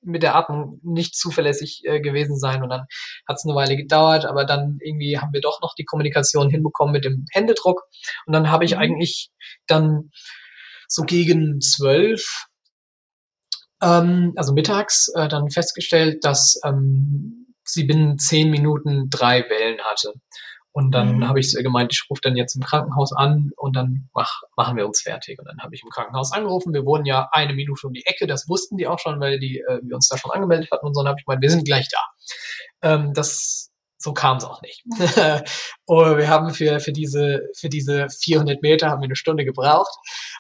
[0.03, 2.87] mit der Atmung nicht zuverlässig äh, gewesen sein und dann
[3.29, 6.93] hat es eine Weile gedauert, aber dann irgendwie haben wir doch noch die Kommunikation hinbekommen
[6.93, 7.83] mit dem Händedruck
[8.25, 8.79] und dann habe ich mhm.
[8.79, 9.31] eigentlich
[9.67, 10.11] dann
[10.89, 12.47] so gegen zwölf,
[13.83, 20.15] ähm, also mittags, äh, dann festgestellt, dass ähm, sie binnen zehn Minuten drei Wellen hatte.
[20.73, 21.29] Und dann mhm.
[21.29, 24.87] habe ich gemeint, ich rufe dann jetzt im Krankenhaus an und dann mach, machen wir
[24.87, 25.39] uns fertig.
[25.41, 26.73] Und dann habe ich im Krankenhaus angerufen.
[26.73, 29.59] Wir wohnen ja eine Minute um die Ecke, das wussten die auch schon, weil die
[29.59, 31.03] äh, wir uns da schon angemeldet hatten und so.
[31.03, 31.99] Dann habe ich gemeint, wir sind gleich da.
[32.83, 33.71] Ähm, das
[34.03, 34.83] so kam es auch nicht.
[35.85, 39.93] und wir haben für, für, diese, für diese 400 Meter haben wir eine Stunde gebraucht.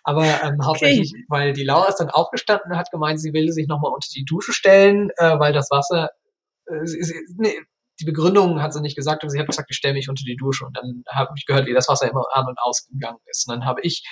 [0.05, 1.25] Aber ähm, hauptsächlich, okay.
[1.29, 4.25] weil die Laura ist dann aufgestanden und hat gemeint, sie will sich nochmal unter die
[4.25, 6.11] Dusche stellen, äh, weil das Wasser,
[6.67, 7.55] äh, sie, sie, nee,
[8.01, 10.37] die Begründung hat sie nicht gesagt, aber sie hat gesagt, ich stelle mich unter die
[10.37, 10.65] Dusche.
[10.65, 13.47] Und dann habe ich gehört, wie das Wasser immer an und ausgegangen ist.
[13.47, 14.03] Und dann habe ich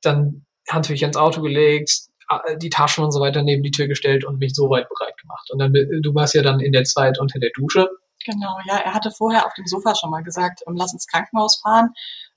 [0.00, 2.08] dann Handtücher ins Auto gelegt,
[2.56, 5.50] die Taschen und so weiter neben die Tür gestellt und mich so weit bereit gemacht.
[5.50, 7.88] Und dann, du warst ja dann in der Zeit unter der Dusche.
[8.24, 11.60] Genau, ja, er hatte vorher auf dem Sofa schon mal gesagt, ähm, lass ins Krankenhaus
[11.62, 11.90] fahren.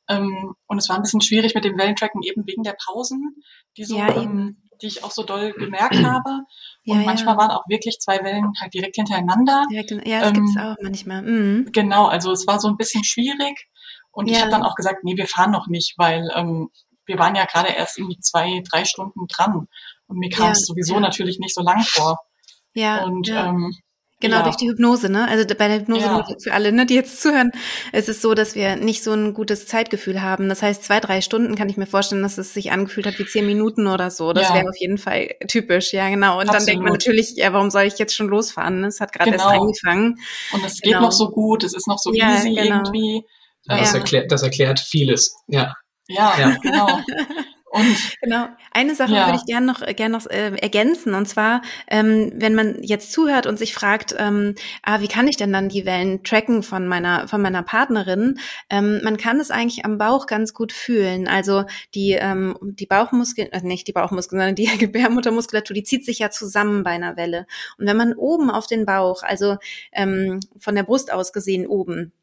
[0.09, 3.35] Ähm, und es war ein bisschen schwierig mit dem Wellentracken eben wegen der Pausen,
[3.75, 6.43] die so ja, ähm, die ich auch so doll gemerkt habe.
[6.85, 7.41] Und ja, manchmal ja.
[7.41, 9.65] waren auch wirklich zwei Wellen halt direkt hintereinander.
[9.71, 11.21] Direkt, ja, das ähm, gibt's auch manchmal.
[11.23, 11.69] Mhm.
[11.71, 13.67] Genau, also es war so ein bisschen schwierig.
[14.11, 16.69] Und ich habe dann auch gesagt, nee, wir fahren noch nicht, weil ähm,
[17.05, 19.67] wir waren ja gerade erst irgendwie zwei, drei Stunden dran.
[20.07, 22.17] Und mir kam es sowieso natürlich nicht so lang vor.
[22.73, 23.03] Ja.
[23.03, 23.29] Und.
[23.29, 23.73] Ähm,
[24.19, 24.43] Genau, ja.
[24.43, 25.27] durch die Hypnose, ne?
[25.27, 26.25] Also bei der Hypnose ja.
[26.41, 27.51] für alle, ne, die jetzt zuhören,
[27.91, 30.49] es ist so, dass wir nicht so ein gutes Zeitgefühl haben.
[30.49, 33.27] Das heißt, zwei, drei Stunden kann ich mir vorstellen, dass es sich angefühlt hat wie
[33.27, 34.33] zehn Minuten oder so.
[34.33, 34.55] Das ja.
[34.55, 36.39] wäre auf jeden Fall typisch, ja, genau.
[36.39, 36.55] Und Absolut.
[36.55, 38.83] dann denkt man natürlich, ja, warum soll ich jetzt schon losfahren?
[38.85, 39.43] Es hat gerade genau.
[39.43, 40.15] erst angefangen.
[40.51, 41.05] Und es geht genau.
[41.05, 42.77] noch so gut, es ist noch so easy genau.
[42.77, 43.23] irgendwie.
[43.65, 45.73] Das, erklärt, das erklärt vieles, ja.
[46.07, 47.01] Ja, genau.
[47.69, 48.47] Und genau.
[48.71, 49.25] Eine Sache ja.
[49.25, 51.13] würde ich gerne noch, gern noch äh, ergänzen.
[51.13, 55.35] Und zwar, ähm, wenn man jetzt zuhört und sich fragt, ähm, ah, wie kann ich
[55.35, 58.39] denn dann die Wellen tracken von meiner, von meiner Partnerin?
[58.69, 61.27] Ähm, man kann es eigentlich am Bauch ganz gut fühlen.
[61.27, 66.19] Also die, ähm, die Bauchmuskeln, äh, nicht die Bauchmuskeln, sondern die Gebärmuttermuskulatur, die zieht sich
[66.19, 67.47] ja zusammen bei einer Welle.
[67.77, 69.57] Und wenn man oben auf den Bauch, also
[69.91, 72.13] ähm, von der Brust aus gesehen oben,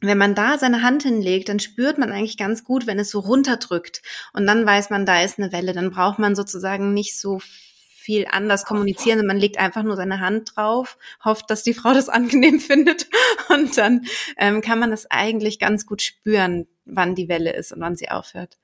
[0.00, 3.20] wenn man da seine Hand hinlegt, dann spürt man eigentlich ganz gut, wenn es so
[3.20, 4.02] runterdrückt.
[4.32, 5.72] Und dann weiß man, da ist eine Welle.
[5.72, 9.26] Dann braucht man sozusagen nicht so viel anders kommunizieren.
[9.26, 13.08] Man legt einfach nur seine Hand drauf, hofft, dass die Frau das angenehm findet.
[13.50, 14.06] Und dann
[14.38, 18.10] ähm, kann man das eigentlich ganz gut spüren, wann die Welle ist und wann sie
[18.10, 18.58] aufhört.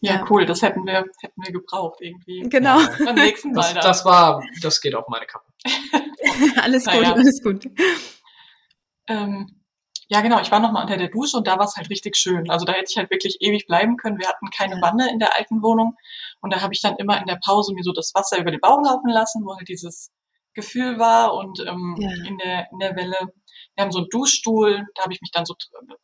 [0.00, 0.46] Ja, ja, cool.
[0.46, 2.40] Das hätten wir, hätten wir gebraucht irgendwie.
[2.48, 2.80] Genau.
[3.04, 3.72] Beim nächsten Mal.
[3.72, 5.46] Das, das war, das geht auf meine Kappe.
[6.60, 7.12] alles gut, naja.
[7.12, 7.64] alles gut.
[9.06, 9.61] Ähm,
[10.12, 10.40] ja, genau.
[10.40, 12.50] Ich war nochmal unter der Dusche und da war es halt richtig schön.
[12.50, 14.18] Also da hätte ich halt wirklich ewig bleiben können.
[14.18, 15.96] Wir hatten keine Wanne in der alten Wohnung.
[16.42, 18.60] Und da habe ich dann immer in der Pause mir so das Wasser über den
[18.60, 20.12] Bauch laufen lassen, wo halt dieses
[20.52, 22.10] Gefühl war und ähm, ja.
[22.26, 23.16] in, der, in der Welle.
[23.74, 25.54] Wir haben so einen Duschstuhl, da habe ich mich dann so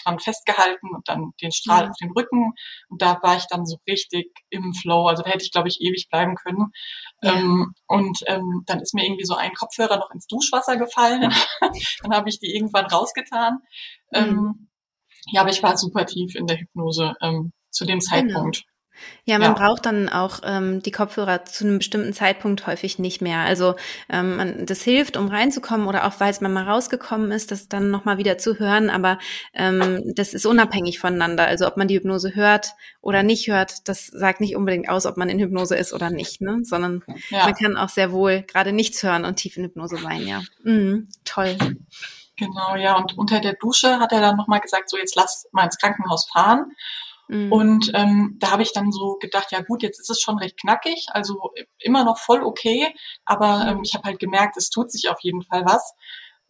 [0.03, 1.90] dran festgehalten und dann den Strahl ja.
[1.90, 2.55] auf den Rücken.
[2.88, 5.07] Und da war ich dann so richtig im Flow.
[5.07, 6.73] Also da hätte ich, glaube ich, ewig bleiben können.
[7.23, 7.35] Ja.
[7.35, 11.31] Ähm, und ähm, dann ist mir irgendwie so ein Kopfhörer noch ins Duschwasser gefallen.
[12.03, 13.59] dann habe ich die irgendwann rausgetan.
[14.11, 14.18] Mhm.
[14.18, 14.68] Ähm,
[15.33, 18.11] ja, aber ich war super tief in der Hypnose ähm, zu dem genau.
[18.11, 18.57] Zeitpunkt.
[18.57, 18.79] Genau.
[19.25, 19.66] Ja, man ja.
[19.66, 23.40] braucht dann auch ähm, die Kopfhörer zu einem bestimmten Zeitpunkt häufig nicht mehr.
[23.40, 23.77] Also
[24.09, 27.68] ähm, man, das hilft, um reinzukommen oder auch, weil es man mal rausgekommen ist, das
[27.68, 28.90] dann nochmal wieder zu hören.
[28.90, 29.18] Aber
[29.55, 31.47] ähm, das ist unabhängig voneinander.
[31.47, 35.16] Also ob man die Hypnose hört oder nicht hört, das sagt nicht unbedingt aus, ob
[35.16, 36.61] man in Hypnose ist oder nicht, ne?
[36.62, 37.44] Sondern ja.
[37.44, 40.42] man kann auch sehr wohl gerade nichts hören und tief in Hypnose sein, ja.
[40.64, 41.57] Mhm, toll.
[42.38, 42.96] Genau, ja.
[42.96, 46.29] Und unter der Dusche hat er dann nochmal gesagt, so jetzt lass mal ins Krankenhaus
[46.31, 46.72] fahren.
[47.27, 47.53] Mhm.
[47.53, 50.59] Und ähm, da habe ich dann so gedacht, ja gut, jetzt ist es schon recht
[50.59, 52.94] knackig, also immer noch voll okay,
[53.27, 55.94] aber ähm, ich habe halt gemerkt, es tut sich auf jeden Fall was.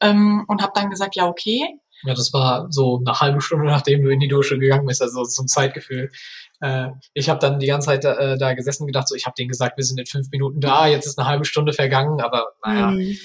[0.01, 1.81] Ähm, und habe dann gesagt, ja okay.
[2.05, 5.25] Ja, das war so eine halbe Stunde, nachdem du in die Dusche gegangen bist, also
[5.25, 6.11] so ein Zeitgefühl.
[6.61, 9.35] Äh, ich habe dann die ganze Zeit äh, da gesessen und gedacht, so, ich habe
[9.39, 12.47] denen gesagt, wir sind in fünf Minuten da, jetzt ist eine halbe Stunde vergangen, aber
[12.65, 12.91] naja.
[12.91, 13.17] Mhm.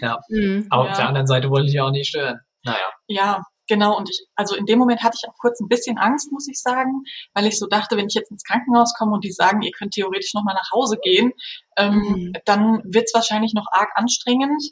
[0.00, 0.18] Ja.
[0.28, 0.66] Mhm.
[0.70, 0.90] Aber ja.
[0.90, 2.40] auf der anderen Seite wollte ich ja auch nicht stören.
[2.64, 2.90] Naja.
[3.06, 3.96] Ja, genau.
[3.96, 6.60] Und ich, also in dem Moment hatte ich auch kurz ein bisschen Angst, muss ich
[6.60, 7.02] sagen,
[7.34, 9.94] weil ich so dachte, wenn ich jetzt ins Krankenhaus komme und die sagen, ihr könnt
[9.94, 11.32] theoretisch nochmal nach Hause gehen,
[11.76, 12.32] ähm, mhm.
[12.44, 14.62] dann wird's wahrscheinlich noch arg anstrengend.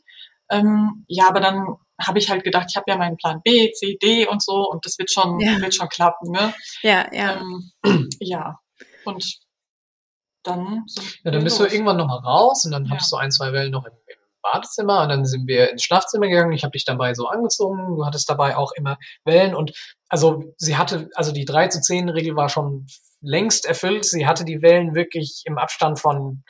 [0.51, 3.97] Ähm, ja, aber dann habe ich halt gedacht, ich habe ja meinen Plan B, C,
[4.03, 5.61] D und so und das wird schon, ja.
[5.61, 6.55] wird schon klappen, ne?
[6.83, 7.41] Ja, ja.
[7.41, 8.59] Ähm, ja.
[9.05, 9.41] Und
[10.43, 10.85] dann
[11.25, 11.69] Ja, dann bist los.
[11.69, 12.93] du irgendwann nochmal raus und dann ja.
[12.93, 16.29] hattest du ein, zwei Wellen noch im, im Badezimmer und dann sind wir ins Schlafzimmer
[16.29, 16.53] gegangen.
[16.53, 17.97] Ich habe dich dabei so angezogen.
[17.97, 19.73] Du hattest dabei auch immer Wellen und
[20.09, 22.87] also sie hatte, also die 3 zu 10 Regel war schon
[23.21, 24.05] längst erfüllt.
[24.05, 26.43] Sie hatte die Wellen wirklich im Abstand von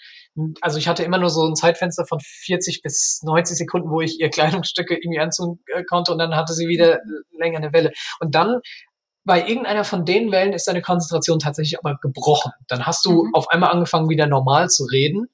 [0.60, 4.20] also ich hatte immer nur so ein Zeitfenster von 40 bis 90 Sekunden, wo ich
[4.20, 7.00] ihr Kleidungsstücke irgendwie anziehen äh, konnte und dann hatte sie wieder
[7.36, 7.92] länger eine Welle.
[8.20, 8.60] Und dann
[9.24, 12.52] bei irgendeiner von den Wellen ist deine Konzentration tatsächlich aber gebrochen.
[12.68, 13.34] Dann hast du mhm.
[13.34, 15.26] auf einmal angefangen, wieder normal zu reden.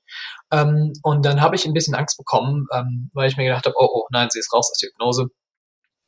[0.51, 3.77] Ähm, und dann habe ich ein bisschen Angst bekommen, ähm, weil ich mir gedacht habe,
[3.79, 5.29] oh, oh, nein, sie ist raus aus der Hypnose.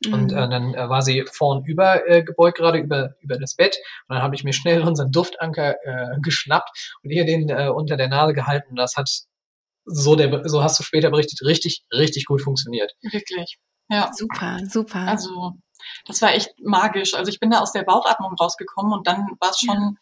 [0.05, 0.13] Mhm.
[0.13, 3.77] Und äh, dann äh, war sie vorn über äh, gebeugt, gerade über, über das Bett.
[4.07, 7.97] Und dann habe ich mir schnell unseren Duftanker äh, geschnappt und ihr den äh, unter
[7.97, 8.71] der Nase gehalten.
[8.71, 9.09] Und das hat,
[9.85, 12.93] so, der, so hast du später berichtet, richtig, richtig gut funktioniert.
[13.01, 13.57] Wirklich.
[13.89, 14.11] Ja.
[14.13, 14.99] Super, super.
[14.99, 15.53] Also,
[16.05, 17.15] das war echt magisch.
[17.15, 19.97] Also ich bin da aus der Bauchatmung rausgekommen und dann war es schon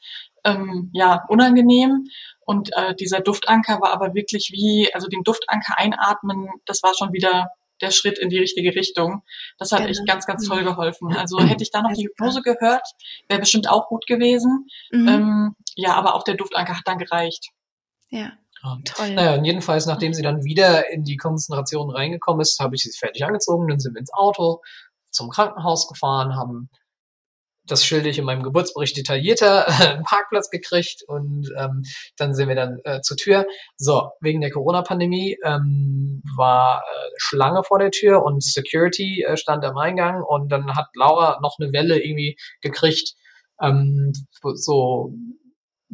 [0.46, 0.52] ja.
[0.54, 2.06] Ähm, ja unangenehm.
[2.46, 7.14] Und äh, dieser Duftanker war aber wirklich wie, also den Duftanker einatmen, das war schon
[7.14, 7.48] wieder
[7.82, 9.24] der Schritt in die richtige Richtung.
[9.58, 11.16] Das hat echt ganz, ganz toll geholfen.
[11.16, 12.88] Also hätte ich da noch die Hypnose gehört,
[13.28, 14.68] wäre bestimmt auch gut gewesen.
[14.92, 15.08] Mhm.
[15.08, 17.50] Ähm, ja, aber auch der Duftanker hat dann gereicht.
[18.10, 18.34] Ja.
[18.86, 19.14] Toll.
[19.14, 22.92] Naja, und jedenfalls, nachdem sie dann wieder in die Konzentration reingekommen ist, habe ich sie
[22.98, 24.62] fertig angezogen, dann sind wir ins Auto
[25.12, 26.70] zum Krankenhaus gefahren, haben
[27.68, 31.84] das schilde ich in meinem Geburtsbericht detaillierter, einen Parkplatz gekriegt und ähm,
[32.18, 33.46] dann sind wir dann äh, zur Tür.
[33.78, 39.66] So, wegen der Corona-Pandemie ähm, war äh, Schlange vor der Tür und Security äh, stand
[39.66, 43.14] am Eingang und dann hat Laura noch eine Welle irgendwie gekriegt,
[43.62, 44.14] ähm,
[44.56, 45.14] so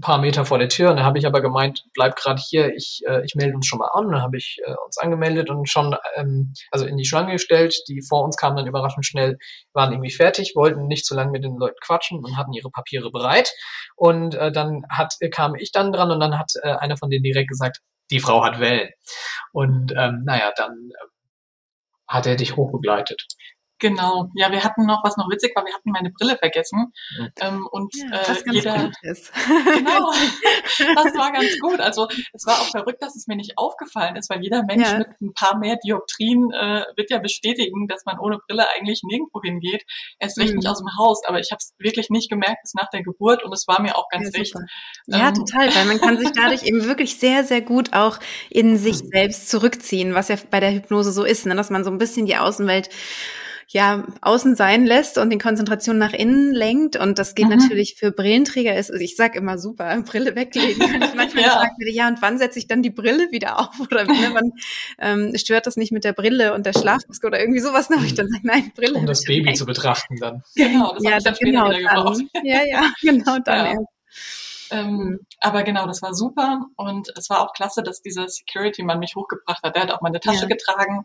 [0.02, 0.90] paar Meter vor der Tür.
[0.90, 3.80] Und dann habe ich aber gemeint, bleib gerade hier, ich, äh, ich melde uns schon
[3.80, 4.12] mal an.
[4.12, 7.76] dann habe ich äh, uns angemeldet und schon ähm, also in die Schlange gestellt.
[7.88, 9.38] Die vor uns kamen dann überraschend schnell,
[9.74, 13.12] waren irgendwie fertig, wollten nicht zu lange mit den Leuten quatschen und hatten ihre Papiere
[13.12, 13.52] bereit.
[13.96, 17.24] Und äh, dann hat, kam ich dann dran und dann hat äh, einer von denen
[17.24, 17.80] direkt gesagt,
[18.12, 18.90] die Frau hat Wellen.
[19.52, 21.08] Und ähm, naja, dann äh,
[22.08, 23.26] hat er dich hochbegleitet.
[23.84, 26.94] Genau, ja, wir hatten noch, was noch witzig war, wir hatten meine Brille vergessen.
[27.20, 27.30] Mhm.
[27.42, 28.92] Ähm, und ja, äh, jeder.
[29.04, 30.10] genau,
[30.96, 31.82] das war ganz gut.
[31.82, 35.00] Also es war auch verrückt, dass es mir nicht aufgefallen ist, weil jeder Mensch ja.
[35.00, 39.42] mit ein paar mehr Dioptrien äh, wird ja bestätigen, dass man ohne Brille eigentlich nirgendwo
[39.42, 39.84] hingeht.
[40.18, 40.60] Erst recht mhm.
[40.60, 43.44] nicht aus dem Haus, aber ich habe es wirklich nicht gemerkt bis nach der Geburt
[43.44, 44.56] und es war mir auch ganz ja, recht.
[45.08, 48.20] Ja, ähm, total, weil man kann sich dadurch eben wirklich sehr, sehr gut auch
[48.50, 51.56] in sich selbst zurückziehen, was ja bei der Hypnose so ist, ne?
[51.58, 52.90] dass man so ein bisschen die Außenwelt
[53.74, 56.96] ja außen sein lässt und die Konzentration nach innen lenkt.
[56.96, 57.58] Und das geht mhm.
[57.58, 58.76] natürlich für Brillenträger.
[58.76, 60.82] Ist, also ich sag immer super, Brille weglegen.
[60.82, 61.50] ich manchmal ja.
[61.50, 63.80] gefragt werde, ja, und wann setze ich dann die Brille wieder auf?
[63.80, 64.52] Oder ne, wann
[65.00, 67.90] ähm, stört das nicht mit der Brille und der Schlafmaske oder irgendwie sowas?
[67.90, 67.98] Ne?
[68.06, 68.94] ich dann sage, nein, Brille.
[68.94, 70.44] Um das Baby zu betrachten dann.
[70.56, 72.30] Genau, das ja, ich dann genau dann.
[72.44, 73.78] Ja, ja, genau dann ja.
[74.72, 79.14] Ähm, aber genau, das war super und es war auch klasse, dass dieser Security-Mann mich
[79.16, 79.76] hochgebracht hat.
[79.76, 80.48] Der hat auch meine Tasche ja.
[80.48, 81.04] getragen.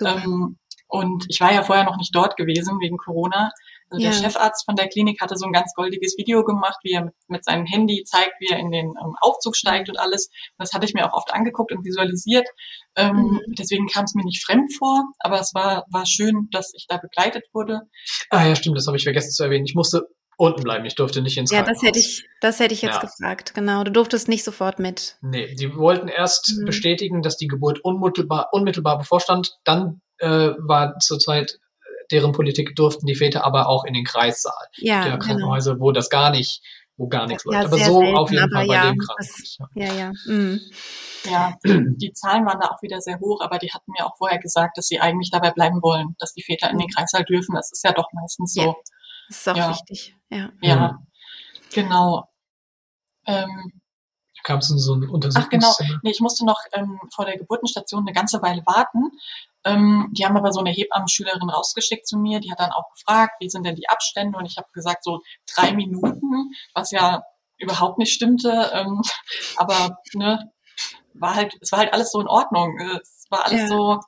[0.00, 0.56] Ähm,
[0.88, 3.50] und ich war ja vorher noch nicht dort gewesen wegen Corona.
[3.90, 4.10] Also ja.
[4.10, 7.14] der Chefarzt von der Klinik hatte so ein ganz goldiges Video gemacht, wie er mit,
[7.28, 10.28] mit seinem Handy zeigt, wie er in den ähm, Aufzug steigt und alles.
[10.28, 12.46] Und das hatte ich mir auch oft angeguckt und visualisiert.
[12.96, 13.40] Ähm, mhm.
[13.58, 16.98] Deswegen kam es mir nicht fremd vor, aber es war, war schön, dass ich da
[16.98, 17.82] begleitet wurde.
[18.30, 19.64] Ah ja, stimmt, das habe ich vergessen zu erwähnen.
[19.64, 20.84] Ich musste unten bleiben.
[20.86, 23.08] Ich durfte nicht ins Ja, das hätte ich, das hätte ich jetzt ja.
[23.08, 23.54] gefragt.
[23.54, 23.84] Genau.
[23.84, 25.18] Du durftest nicht sofort mit.
[25.20, 26.64] Nee, die wollten erst mhm.
[26.64, 29.58] bestätigen, dass die Geburt unmittelbar, unmittelbar bevorstand.
[29.64, 31.58] Dann äh, war zurzeit
[32.10, 35.24] deren Politik durften die Väter aber auch in den Kreissaal ja, der genau.
[35.24, 35.84] Krankenhäuser, genau.
[35.84, 36.62] wo das gar nicht,
[36.96, 37.66] wo gar nichts ja, läuft.
[37.66, 39.58] Aber so selten, auf jeden Fall bei ja, dem Krankenhaus.
[39.58, 40.12] Das, ja, ja.
[40.26, 40.60] Mhm.
[41.24, 44.38] Ja, die Zahlen waren da auch wieder sehr hoch, aber die hatten mir auch vorher
[44.38, 46.88] gesagt, dass sie eigentlich dabei bleiben wollen, dass die Väter in den.
[46.88, 47.54] Kreissaal dürfen.
[47.54, 48.62] Das ist ja doch meistens so.
[48.62, 48.74] Ja,
[49.28, 49.70] das ist auch ja.
[49.70, 50.50] wichtig, ja.
[50.62, 51.06] Ja, mhm.
[51.74, 52.28] genau.
[53.26, 53.72] Ähm,
[54.44, 55.66] Gab es so ein Untersuchungszimmer?
[55.68, 59.10] Ach genau, nee, ich musste noch ähm, vor der Geburtenstation eine ganze Weile warten.
[59.64, 63.34] Ähm, die haben aber so eine Hebammenschülerin rausgeschickt zu mir, die hat dann auch gefragt,
[63.40, 64.38] wie sind denn die Abstände?
[64.38, 65.20] Und ich habe gesagt, so
[65.52, 67.22] drei Minuten, was ja
[67.58, 68.70] überhaupt nicht stimmte.
[68.72, 69.02] Ähm,
[69.56, 70.50] aber ne,
[71.14, 72.78] war halt, es war halt alles so in Ordnung.
[73.02, 73.68] Es war alles ja.
[73.68, 74.00] so,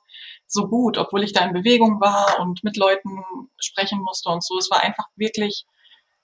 [0.47, 3.23] so gut, obwohl ich da in Bewegung war und mit Leuten
[3.59, 4.57] sprechen musste und so.
[4.57, 5.65] Es war einfach wirklich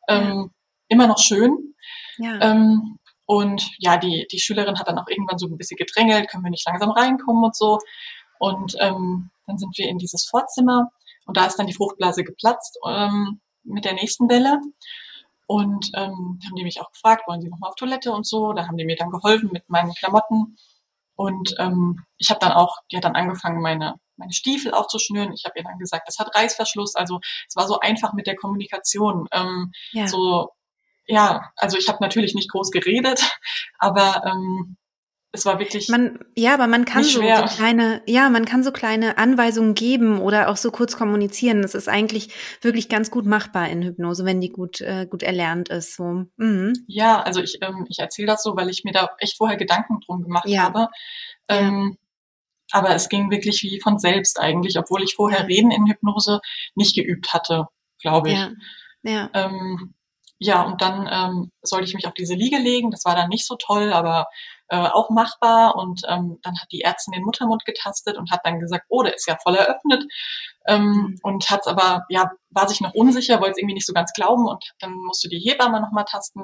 [0.08, 0.46] ähm, ja.
[0.88, 1.76] immer noch schön.
[2.18, 2.40] Ja.
[2.42, 6.46] Ähm, und ja, die, die Schülerin hat dann auch irgendwann so ein bisschen gedrängelt, können
[6.46, 7.78] wir nicht langsam reinkommen und so.
[8.40, 10.92] Und ähm, dann sind wir in dieses Vorzimmer
[11.26, 14.60] und da ist dann die Fruchtblase geplatzt ähm, mit der nächsten Welle.
[15.46, 18.52] Und ähm, haben die mich auch gefragt, wollen Sie nochmal auf Toilette und so.
[18.52, 20.58] Da haben die mir dann geholfen mit meinen Klamotten.
[21.16, 25.32] Und ähm, ich habe dann auch, die hat dann angefangen, meine, meine Stiefel aufzuschnüren.
[25.34, 26.96] Ich habe ihr dann gesagt, das hat Reißverschluss.
[26.96, 29.28] Also es war so einfach mit der Kommunikation.
[29.32, 30.08] Ähm, ja.
[30.08, 30.50] So
[31.08, 33.22] ja, also ich habe natürlich nicht groß geredet,
[33.80, 34.78] aber ähm,
[35.34, 35.90] es war wirklich.
[35.90, 40.20] Man, ja, aber man kann so, so, kleine, ja, man kann so kleine Anweisungen geben
[40.20, 41.62] oder auch so kurz kommunizieren.
[41.62, 42.30] Das ist eigentlich
[42.62, 45.96] wirklich ganz gut machbar in Hypnose, wenn die gut, äh, gut erlernt ist.
[45.96, 46.26] So.
[46.38, 46.74] Mhm.
[46.88, 50.00] Ja, also ich, ähm, ich erzähle das so, weil ich mir da echt vorher Gedanken
[50.06, 50.64] drum gemacht ja.
[50.64, 50.88] habe.
[51.50, 52.80] Ähm, ja.
[52.80, 56.42] Aber es ging wirklich wie von selbst eigentlich, obwohl ich vorher Reden in Hypnose
[56.76, 57.68] nicht geübt hatte,
[58.02, 58.36] glaube ich.
[58.36, 58.52] Ja.
[59.04, 59.30] ja.
[59.34, 59.94] Ähm,
[60.40, 62.92] ja, und dann ähm, sollte ich mich auf diese Liege legen.
[62.92, 64.28] Das war dann nicht so toll, aber
[64.70, 65.76] äh, auch machbar.
[65.76, 69.16] Und ähm, dann hat die Ärztin den Muttermund getastet und hat dann gesagt, oh, der
[69.16, 70.06] ist ja voll eröffnet.
[70.68, 71.20] Ähm, mhm.
[71.24, 74.48] Und hat aber, ja, war sich noch unsicher, wollte es irgendwie nicht so ganz glauben
[74.48, 76.42] und dann musste die Hebamme nochmal tasten.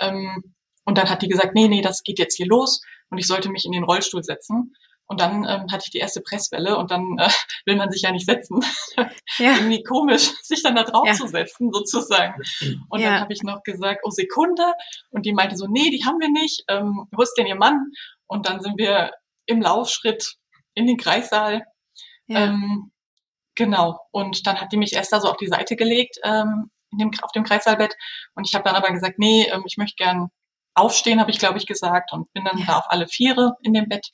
[0.00, 3.26] Ähm, und dann hat die gesagt, nee, nee, das geht jetzt hier los und ich
[3.26, 4.74] sollte mich in den Rollstuhl setzen.
[5.12, 7.28] Und dann ähm, hatte ich die erste Presswelle und dann äh,
[7.66, 8.64] will man sich ja nicht setzen.
[9.38, 9.54] Ja.
[9.56, 11.14] Irgendwie komisch, sich dann da drauf ja.
[11.14, 12.42] zu setzen, sozusagen.
[12.90, 13.10] Und ja.
[13.10, 14.74] dann habe ich noch gesagt, oh Sekunde.
[15.10, 16.62] Und die meinte so, nee, die haben wir nicht.
[16.68, 17.78] Ähm, wo ist denn ihr Mann?
[18.26, 19.12] Und dann sind wir
[19.46, 20.36] im Laufschritt
[20.74, 21.64] in den Kreissaal.
[22.26, 22.44] Ja.
[22.44, 22.92] Ähm,
[23.54, 23.98] genau.
[24.10, 27.10] Und dann hat die mich erst da so auf die Seite gelegt, ähm, in dem,
[27.22, 27.94] auf dem Kreissaalbett.
[28.34, 30.28] Und ich habe dann aber gesagt, nee, ähm, ich möchte gern
[30.74, 32.12] aufstehen, habe ich, glaube ich, gesagt.
[32.12, 32.66] Und bin dann ja.
[32.66, 34.10] da auf alle Viere in dem Bett.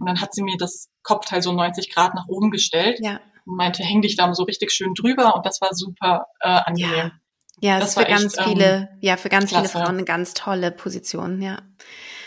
[0.00, 3.20] Und dann hat sie mir das Kopfteil so 90 Grad nach oben gestellt ja.
[3.46, 7.12] und meinte, häng dich da so richtig schön drüber und das war super äh, angenehm.
[7.60, 9.68] Ja, ja das ist für ganz echt, viele, ähm, ja, für ganz klasse.
[9.68, 11.62] viele Frauen eine ganz tolle Position, ja.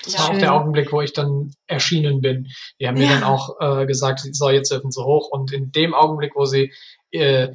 [0.04, 0.20] Das ja.
[0.20, 2.48] war auch der Augenblick, wo ich dann erschienen bin.
[2.80, 5.30] Die haben mir dann auch äh, gesagt, so, jetzt dürfen sie hoch.
[5.30, 6.72] Und in dem Augenblick, wo sie
[7.12, 7.50] äh,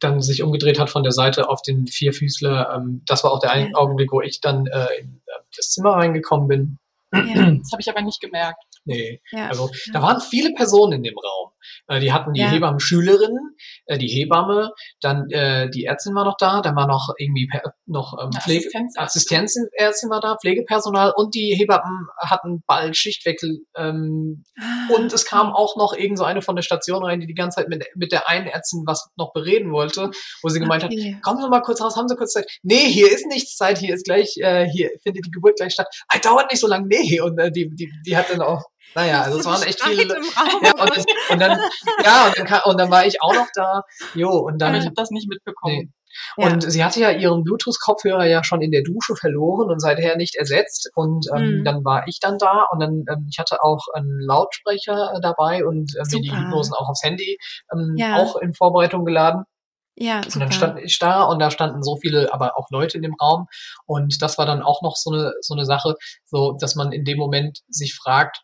[0.00, 2.74] dann sich umgedreht hat von der Seite auf den Vierfüßler.
[2.74, 3.68] Ähm, das war auch der ja.
[3.74, 6.78] Augenblick, wo ich dann äh, in äh, das Zimmer reingekommen bin.
[7.12, 8.62] Ja, das habe ich aber nicht gemerkt.
[8.88, 9.20] Nee.
[9.32, 9.48] Ja.
[9.48, 11.52] Also da waren viele Personen in dem Raum.
[11.86, 12.48] Äh, die hatten die ja.
[12.48, 17.50] Hebammen-Schülerinnen, äh, die Hebamme, dann äh, die Ärztin war noch da, dann war noch irgendwie
[17.86, 24.94] noch ähm, Pflege Assistenzärztin war da, Pflegepersonal und die Hebammen hatten bald Schichtwechsel ähm, ah,
[24.94, 27.56] und es kam auch noch irgend so eine von der Station rein, die die ganze
[27.56, 30.10] Zeit mit, mit der einen Ärztin was noch bereden wollte,
[30.42, 31.14] wo sie gemeint okay.
[31.14, 32.46] hat, kommen Sie mal kurz raus, haben Sie kurz Zeit?
[32.62, 35.88] Nee, hier ist nichts Zeit, hier ist gleich, äh, hier findet die Geburt gleich statt.
[36.08, 37.20] Ah, dauert nicht so lange, nee.
[37.20, 40.14] Und äh, die, die, die hat dann auch naja, also es waren echt viele.
[40.62, 40.90] Ja, und,
[41.30, 41.60] und, dann,
[42.04, 43.82] ja, und dann, und dann war ich auch noch da.
[44.14, 44.74] Jo, und dann.
[44.74, 45.74] ich habe das nicht mitbekommen.
[45.74, 45.88] Nee.
[46.36, 46.70] Und ja.
[46.70, 50.90] sie hatte ja ihren Bluetooth-Kopfhörer ja schon in der Dusche verloren und seither nicht ersetzt.
[50.94, 51.64] Und ähm, mhm.
[51.64, 55.64] dann war ich dann da und dann, ähm, ich hatte auch einen Lautsprecher äh, dabei
[55.64, 57.38] und äh, mir die Hypnosen auch aufs Handy
[57.72, 58.16] ähm, ja.
[58.16, 59.44] auch in Vorbereitung geladen.
[60.00, 60.34] Ja, super.
[60.34, 63.16] Und dann stand ich da und da standen so viele, aber auch Leute in dem
[63.20, 63.46] Raum.
[63.84, 67.04] Und das war dann auch noch so eine, so eine Sache, so, dass man in
[67.04, 68.42] dem Moment sich fragt,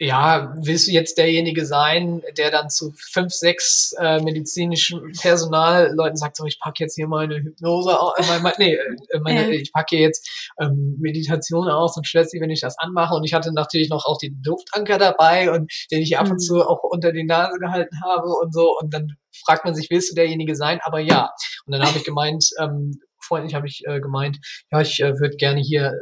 [0.00, 6.36] ja, willst du jetzt derjenige sein, der dann zu fünf, sechs äh, medizinischen Personalleuten sagt,
[6.36, 9.96] so, ich packe jetzt hier meine Hypnose aus, äh, mein, nee, äh, meine, ich packe
[9.96, 13.14] hier jetzt ähm, Meditation aus und stört sie, wenn ich das anmache.
[13.14, 16.38] Und ich hatte natürlich noch auch den Duftanker dabei und den ich ab und mhm.
[16.38, 18.76] zu auch unter die Nase gehalten habe und so.
[18.80, 20.78] Und dann fragt man sich, willst du derjenige sein?
[20.82, 21.30] Aber ja.
[21.66, 24.38] Und dann habe ich gemeint, ähm, freundlich habe ich äh, gemeint,
[24.70, 25.92] ja, ich äh, würde gerne hier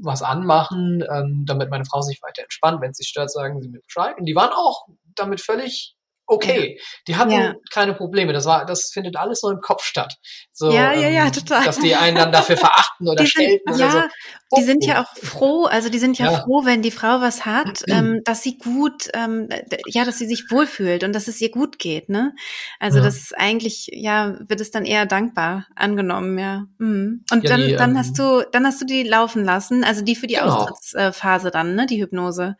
[0.00, 2.80] was anmachen, ähm, damit meine Frau sich weiter entspannt.
[2.80, 4.16] Wenn sie stört, sagen sie mir Bescheid.
[4.18, 6.80] Und die waren auch damit völlig okay.
[7.06, 7.54] Die hatten ja.
[7.72, 8.32] keine Probleme.
[8.32, 10.14] Das war, das findet alles so im Kopf statt.
[10.52, 11.64] So, ja, ja, ja, ähm, total.
[11.64, 13.98] Dass die einen dann dafür verachten oder schelten oder ja, so.
[14.50, 16.40] Oh, die sind ja auch froh, also die sind ja, ja.
[16.40, 19.48] froh, wenn die Frau was hat, ähm, dass sie gut, ähm,
[19.86, 22.34] ja, dass sie sich wohlfühlt und dass es ihr gut geht, ne?
[22.78, 23.04] Also ja.
[23.04, 26.64] das ist eigentlich, ja, wird es dann eher dankbar angenommen, ja.
[26.78, 27.24] Mhm.
[27.32, 30.16] Und dann, die, dann ähm, hast du, dann hast du die laufen lassen, also die
[30.16, 30.66] für die genau.
[30.66, 32.56] Austrittsphase dann, ne, die Hypnose.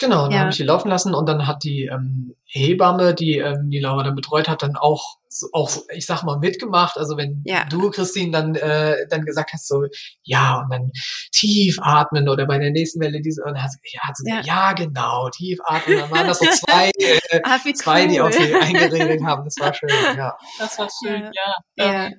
[0.00, 0.38] Genau, dann ja.
[0.40, 4.04] habe ich die laufen lassen und dann hat die ähm, Hebamme, die ähm, die Laura
[4.04, 5.16] dann betreut hat, dann auch
[5.52, 6.96] auch ich sag mal mitgemacht.
[6.96, 7.64] Also wenn ja.
[7.64, 9.84] du Christine dann äh, dann gesagt hast so
[10.22, 10.92] ja und dann
[11.32, 14.40] tief atmen oder bei der nächsten Welle diese und hat, ja, hat sie ja.
[14.40, 15.98] Gesagt, ja genau tief atmen.
[15.98, 18.08] Dann waren das so zwei äh, ah, zwei cool.
[18.08, 19.44] die auch sie eingeredet haben.
[19.44, 19.90] Das war schön.
[20.16, 21.22] Ja, das war schön.
[21.32, 21.56] Ja.
[21.76, 22.06] ja.
[22.06, 22.14] Ähm,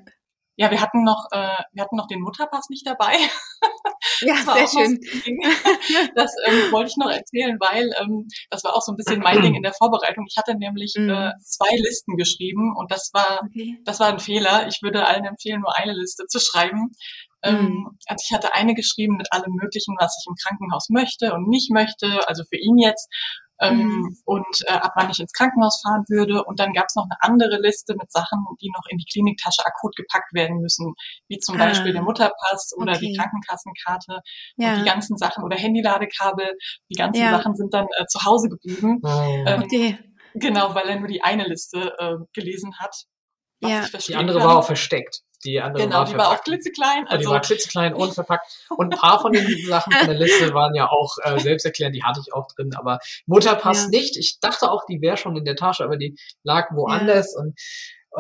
[0.58, 3.18] ja, wir hatten noch, äh, wir hatten noch den Mutterpass nicht dabei.
[4.22, 5.00] Ja, sehr schön.
[6.16, 9.42] das ähm, wollte ich noch erzählen, weil ähm, das war auch so ein bisschen mein
[9.42, 10.26] Ding in der Vorbereitung.
[10.30, 11.10] Ich hatte nämlich mhm.
[11.10, 13.78] äh, zwei Listen geschrieben und das war, okay.
[13.84, 14.68] das war ein Fehler.
[14.68, 16.92] Ich würde allen empfehlen, nur eine Liste zu schreiben.
[17.44, 17.98] Ähm, mhm.
[18.08, 21.72] Also ich hatte eine geschrieben mit allem Möglichen, was ich im Krankenhaus möchte und nicht
[21.72, 23.10] möchte, also für ihn jetzt
[23.62, 24.18] ähm, mhm.
[24.26, 26.44] und äh, ab wann ich ins Krankenhaus fahren würde.
[26.44, 29.66] Und dann gab es noch eine andere Liste mit Sachen, die noch in die Kliniktasche
[29.66, 30.94] akut gepackt werden müssen,
[31.28, 31.66] wie zum ah.
[31.66, 33.08] Beispiel der Mutterpass oder okay.
[33.08, 34.22] die Krankenkassenkarte
[34.58, 34.74] ja.
[34.74, 36.52] und die ganzen Sachen oder Handyladekabel.
[36.90, 37.32] Die ganzen ja.
[37.32, 39.00] Sachen sind dann äh, zu Hause geblieben.
[39.04, 39.44] Oh.
[39.48, 40.00] Ähm, okay.
[40.36, 43.06] Genau, weil er nur die eine Liste äh, gelesen hat.
[43.62, 43.86] ja.
[44.08, 44.48] Die andere kann.
[44.48, 45.22] war auch versteckt.
[45.46, 47.08] Die andere genau, war die war auch klitzeklein.
[47.08, 48.66] Also die war klitzeklein und verpackt.
[48.70, 52.04] Und ein paar von den Sachen von der Liste waren ja auch äh, selbsterklärend, die
[52.04, 52.72] hatte ich auch drin.
[52.76, 53.90] Aber Mutterpass ja.
[53.90, 54.18] nicht.
[54.18, 57.34] Ich dachte auch, die wäre schon in der Tasche, aber die lag woanders.
[57.34, 57.42] Ja.
[57.42, 57.60] Und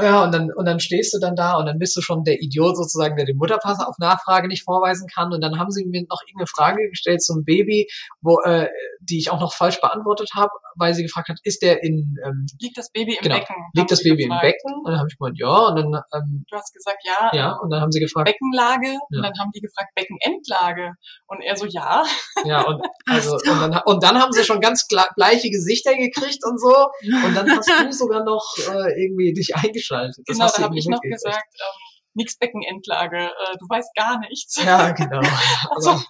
[0.01, 2.41] ja, und dann, und dann stehst du dann da und dann bist du schon der
[2.41, 5.31] Idiot sozusagen, der den Mutterpass auf Nachfrage nicht vorweisen kann.
[5.31, 7.87] Und dann haben sie mir noch irgendeine Frage gestellt zum Baby,
[8.21, 8.67] wo, äh,
[8.99, 12.45] die ich auch noch falsch beantwortet habe, weil sie gefragt hat, ist der in, ähm,
[12.59, 13.55] liegt das Baby im genau, Becken?
[13.73, 14.43] Liegt das Baby gefragt.
[14.43, 14.73] im Becken?
[14.83, 17.29] Und dann habe ich gemeint, ja, und dann, ähm, Du hast gesagt, ja.
[17.33, 18.25] Ja, und dann haben sie gefragt.
[18.25, 18.99] Beckenlage, ja.
[19.09, 20.93] und dann haben die gefragt, Beckenendlage.
[21.27, 22.03] Und er so, ja.
[22.43, 26.59] Ja, und, also, und dann, und dann haben sie schon ganz bleiche Gesichter gekriegt und
[26.59, 26.89] so.
[27.25, 29.84] Und dann hast du sogar noch, äh, irgendwie dich eingeschaltet.
[29.89, 31.81] Das genau, da habe ich noch gesagt, ähm,
[32.13, 34.63] nix Beckenendlage, äh, du weißt gar nichts.
[34.63, 35.21] Ja, genau.
[35.75, 36.01] also,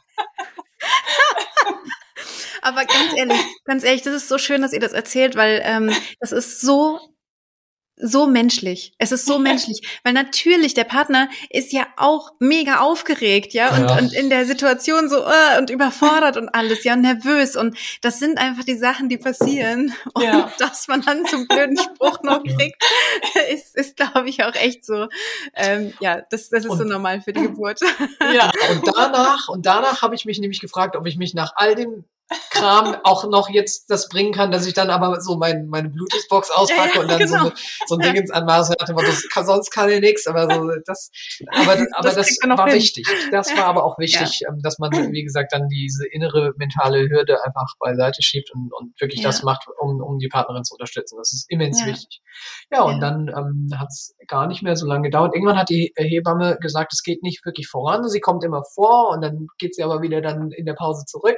[2.61, 5.95] Aber ganz ehrlich, ganz ehrlich, das ist so schön, dass ihr das erzählt, weil ähm,
[6.19, 6.99] das ist so
[7.97, 8.93] so menschlich.
[8.97, 13.89] Es ist so menschlich, weil natürlich der Partner ist ja auch mega aufgeregt, ja, und,
[13.89, 13.97] ja.
[13.97, 18.19] und in der Situation so uh, und überfordert und alles, ja, und nervös und das
[18.19, 20.51] sind einfach die Sachen, die passieren und ja.
[20.59, 22.83] dass man dann zum blöden Spruch noch kriegt,
[23.53, 25.07] ist, ist glaube ich auch echt so.
[25.53, 27.79] Ähm, ja, das, das ist und, so normal für die Geburt.
[28.33, 28.51] Ja.
[28.71, 32.05] Und danach und danach habe ich mich nämlich gefragt, ob ich mich nach all dem
[32.49, 36.49] Kram auch noch jetzt das bringen kann, dass ich dann aber so mein, meine Bluetooth-Box
[36.51, 37.43] auspacke ja, ja, und dann genau.
[37.45, 37.51] so,
[37.85, 41.11] so ein Ding ins Anmaß hatte, das kann, sonst kann ich nichts, aber so, das,
[41.51, 42.75] aber, aber das, das war hin.
[42.77, 43.07] wichtig.
[43.31, 44.49] Das war aber auch wichtig, ja.
[44.49, 48.99] Ähm, dass man, wie gesagt, dann diese innere mentale Hürde einfach beiseite schiebt und, und
[48.99, 51.17] wirklich das macht, um, um die Partnerin zu unterstützen.
[51.17, 52.21] Das ist immens wichtig.
[52.71, 55.35] Ja, und dann ähm, hat es gar nicht mehr so lange gedauert.
[55.35, 58.07] Irgendwann hat die Hebamme gesagt, es geht nicht wirklich voran.
[58.09, 61.37] Sie kommt immer vor und dann geht sie aber wieder dann in der Pause zurück.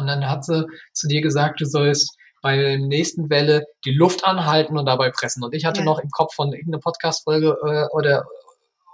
[0.00, 4.24] Und dann hat sie zu dir gesagt, du sollst bei der nächsten Welle die Luft
[4.24, 5.44] anhalten und dabei pressen.
[5.44, 5.84] Und ich hatte ja.
[5.84, 8.24] noch im Kopf von irgendeiner Podcast-Folge äh, oder,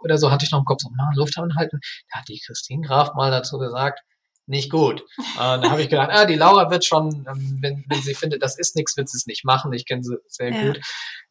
[0.03, 1.81] oder so hatte ich noch im Kopf so, na, Luft anhalten.
[2.13, 4.01] Da hat die Christine Graf mal dazu gesagt,
[4.47, 5.03] nicht gut.
[5.19, 8.43] Und da habe ich gedacht, ah, die Laura wird schon, ähm, wenn, wenn sie findet,
[8.43, 9.73] das ist nichts, wird sie es nicht machen.
[9.73, 10.67] Ich kenne sie sehr ja.
[10.67, 10.81] gut.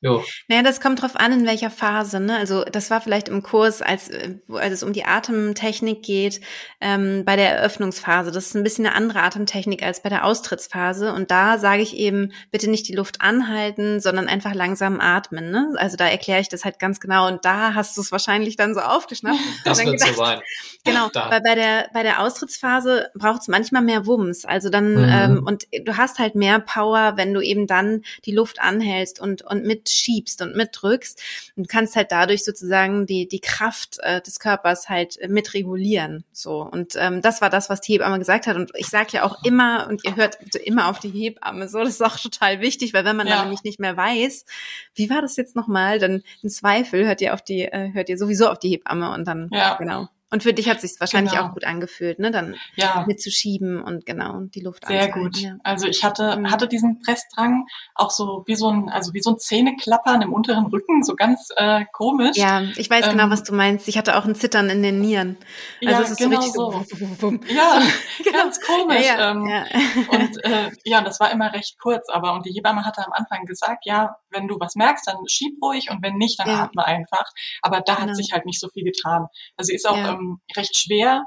[0.06, 0.24] Jo.
[0.48, 2.20] Naja, das kommt drauf an, in welcher Phase.
[2.20, 2.38] Ne?
[2.38, 4.12] Also das war vielleicht im Kurs, als,
[4.50, 6.42] als es um die Atemtechnik geht,
[6.80, 8.32] ähm, bei der Eröffnungsphase.
[8.32, 11.12] Das ist ein bisschen eine andere Atemtechnik als bei der Austrittsphase.
[11.12, 15.50] Und da sage ich eben, bitte nicht die Luft anhalten, sondern einfach langsam atmen.
[15.50, 15.74] Ne?
[15.78, 17.28] Also da erkläre ich das halt ganz genau.
[17.28, 19.40] Und da hast du es wahrscheinlich dann so aufgeschnappt.
[19.66, 20.42] Das wird gedacht, so sein.
[20.84, 21.32] Genau, da.
[21.32, 24.46] weil bei der, bei der Austrittsphase braucht es manchmal mehr Wumms.
[24.46, 25.10] Also dann, mhm.
[25.10, 29.42] ähm, und du hast halt mehr Power, wenn du eben dann die Luft anhältst und,
[29.42, 31.22] und mit mitschiebst und mitdrückst.
[31.56, 36.24] Und kannst halt dadurch sozusagen die, die Kraft äh, des Körpers halt äh, mitregulieren.
[36.32, 36.62] So.
[36.62, 38.56] Und ähm, das war das, was die Hebamme gesagt hat.
[38.56, 41.90] Und ich sage ja auch immer, und ihr hört immer auf die Hebamme, so, das
[41.90, 43.36] ist auch total wichtig, weil wenn man ja.
[43.36, 44.46] dann nämlich nicht mehr weiß,
[44.94, 48.18] wie war das jetzt nochmal, dann im Zweifel hört ihr auf die, äh, hört ihr
[48.18, 49.76] sowieso auf die Hebamme und dann, ja.
[49.76, 50.10] genau.
[50.36, 51.46] Und für dich hat sich wahrscheinlich genau.
[51.46, 52.30] auch gut angefühlt, ne?
[52.30, 53.06] Dann ja.
[53.08, 55.38] mitzuschieben und genau die Luft Sehr gut.
[55.38, 55.56] Ja.
[55.64, 56.52] Also ich hatte mhm.
[56.52, 60.66] hatte diesen Pressdrang auch so wie so ein also wie so ein Zähneklappern im unteren
[60.66, 62.36] Rücken, so ganz äh, komisch.
[62.36, 63.88] Ja, ich weiß genau, ähm, genau, was du meinst.
[63.88, 65.38] Ich hatte auch ein Zittern in den Nieren.
[65.82, 67.30] Also ja, es ist genau so richtig so.
[67.30, 67.54] so.
[67.54, 67.82] Ja,
[68.22, 68.38] genau.
[68.38, 69.06] ganz komisch.
[69.06, 69.44] Ja, ähm.
[70.10, 73.46] Und äh, ja, das war immer recht kurz, aber und die Hebamme hatte am Anfang
[73.46, 77.26] gesagt, ja, wenn du was merkst, dann schieb ruhig und wenn nicht, dann atme einfach.
[77.62, 78.10] Aber da genau.
[78.10, 79.28] hat sich halt nicht so viel getan.
[79.56, 80.25] Also sie ist auch ähm,
[80.56, 81.26] recht schwer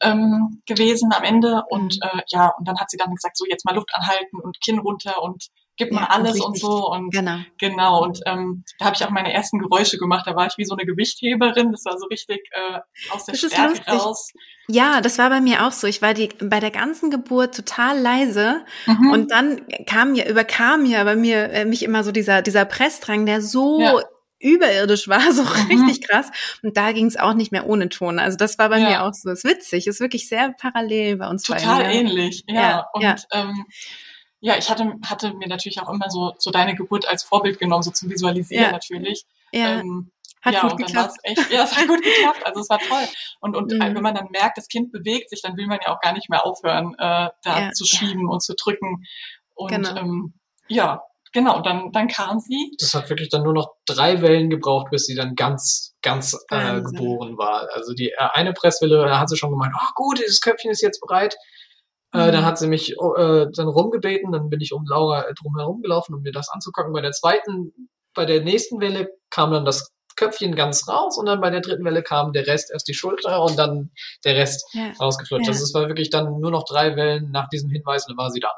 [0.00, 2.18] ähm, gewesen am Ende und mhm.
[2.18, 4.78] äh, ja, und dann hat sie dann gesagt, so jetzt mal Luft anhalten und Kinn
[4.78, 5.46] runter und
[5.76, 9.04] gib mal ja, alles und, und, so und genau, genau und ähm, da habe ich
[9.04, 10.26] auch meine ersten Geräusche gemacht.
[10.26, 11.70] Da war ich wie so eine Gewichtheberin.
[11.70, 12.80] Das war so richtig äh,
[13.10, 14.32] aus der das Stärke raus.
[14.68, 15.86] Ja, das war bei mir auch so.
[15.86, 19.10] Ich war die bei der ganzen Geburt total leise mhm.
[19.12, 23.24] und dann kam ja überkam ja bei mir äh, mich immer so dieser dieser Pressdrang,
[23.24, 24.02] der so ja
[24.40, 25.84] überirdisch war, so mhm.
[25.84, 26.30] richtig krass.
[26.62, 28.18] Und da ging es auch nicht mehr ohne Ton.
[28.18, 28.88] Also das war bei ja.
[28.88, 29.30] mir auch so.
[29.30, 31.42] Ist witzig, ist wirklich sehr parallel bei uns.
[31.42, 32.54] Total beiden, ähnlich, ja.
[32.54, 32.86] ja.
[32.92, 33.16] Und ja.
[33.32, 33.66] Ähm,
[34.40, 37.82] ja, ich hatte, hatte mir natürlich auch immer so, so deine Geburt als Vorbild genommen,
[37.82, 39.24] so zum Visualisieren natürlich.
[39.52, 39.80] Ja.
[39.80, 41.16] Ähm, hat ja, gut und dann geklappt.
[41.24, 42.46] Echt, ja, es hat gut geklappt.
[42.46, 43.04] Also es war toll.
[43.40, 43.80] Und, und mhm.
[43.80, 46.30] wenn man dann merkt, das Kind bewegt sich, dann will man ja auch gar nicht
[46.30, 49.04] mehr aufhören, äh, da zu schieben und zu drücken.
[49.54, 49.96] Und genau.
[49.96, 50.34] ähm,
[50.68, 52.72] ja, genau, dann, dann kam sie.
[52.78, 56.80] Das hat wirklich dann nur noch drei Wellen gebraucht, bis sie dann ganz, ganz äh,
[56.80, 57.68] geboren war.
[57.74, 60.82] Also die äh, eine Presswelle, da hat sie schon gemeint, oh gut, dieses Köpfchen ist
[60.82, 61.36] jetzt bereit.
[62.12, 62.20] Mhm.
[62.20, 65.56] Äh, dann hat sie mich äh, dann rumgebeten, dann bin ich um Laura äh, drum
[65.56, 66.92] herum gelaufen, um mir das anzugucken.
[66.92, 71.40] Bei der zweiten, bei der nächsten Welle kam dann das Köpfchen ganz raus und dann
[71.40, 73.90] bei der dritten Welle kam der Rest erst die Schulter und dann
[74.24, 74.90] der Rest ja.
[75.00, 75.46] rausgeflutscht.
[75.46, 75.52] Ja.
[75.52, 78.30] Also es war wirklich dann nur noch drei Wellen nach diesem Hinweis und dann war
[78.30, 78.50] sie da.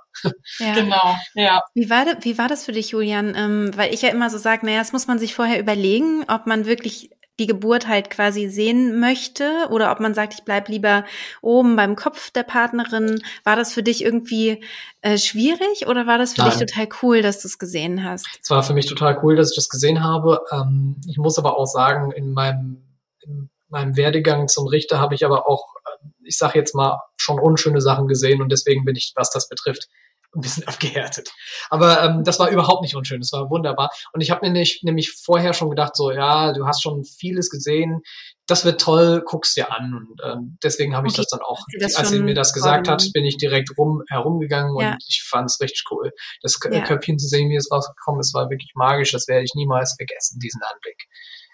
[0.58, 0.74] Ja.
[0.80, 1.62] Genau, ja.
[1.74, 3.34] Wie war, das, wie war das für dich, Julian?
[3.36, 6.46] Ähm, weil ich ja immer so sage, naja, das muss man sich vorher überlegen, ob
[6.46, 7.10] man wirklich
[7.40, 11.04] die Geburt halt quasi sehen möchte oder ob man sagt, ich bleib lieber
[11.40, 13.22] oben beim Kopf der Partnerin.
[13.44, 14.62] War das für dich irgendwie
[15.00, 16.50] äh, schwierig oder war das für Nein.
[16.50, 18.26] dich total cool, dass du es gesehen hast?
[18.42, 20.42] Es war für mich total cool, dass ich das gesehen habe.
[20.52, 22.82] Ähm, ich muss aber auch sagen, in meinem,
[23.22, 27.40] in meinem Werdegang zum Richter habe ich aber auch, äh, ich sage jetzt mal, schon
[27.40, 29.88] unschöne Sachen gesehen und deswegen bin ich, was das betrifft,
[30.34, 31.32] ein bisschen abgehärtet.
[31.70, 33.90] Aber ähm, das war überhaupt nicht unschön, das war wunderbar.
[34.12, 37.50] Und ich habe mir nicht, nämlich vorher schon gedacht, so, ja, du hast schon vieles
[37.50, 38.02] gesehen,
[38.46, 39.94] das wird toll, guck's dir an.
[39.94, 41.22] Und ähm, deswegen habe ich okay.
[41.22, 44.74] das dann auch, das als sie mir das gesagt hat, bin ich direkt rum herumgegangen
[44.74, 44.96] und ja.
[45.06, 46.10] ich fand es richtig cool.
[46.42, 46.84] Das ja.
[46.84, 49.12] Köpfchen zu sehen, wie es rausgekommen ist, war wirklich magisch.
[49.12, 51.06] Das werde ich niemals vergessen, diesen Anblick.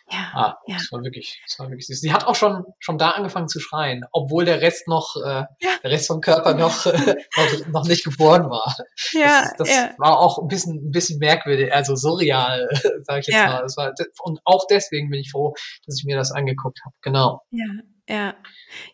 [0.08, 0.76] Ja, ah, ja.
[0.76, 2.00] Das war wirklich, das war wirklich süß.
[2.00, 5.70] Sie hat auch schon, schon da angefangen zu schreien, obwohl der Rest noch, äh, ja.
[5.82, 8.76] der Rest vom Körper noch, äh, noch, noch nicht geboren war.
[9.12, 9.90] Ja, das, das ja.
[9.98, 12.68] war auch ein bisschen, ein bisschen merkwürdig, also surreal,
[13.02, 13.46] sage ich jetzt ja.
[13.46, 13.62] mal.
[13.62, 13.92] Das war,
[14.22, 15.54] und auch deswegen bin ich froh,
[15.86, 16.94] dass ich mir das angeguckt habe.
[17.02, 17.42] Genau.
[17.50, 17.66] Ja,
[18.08, 18.34] ja.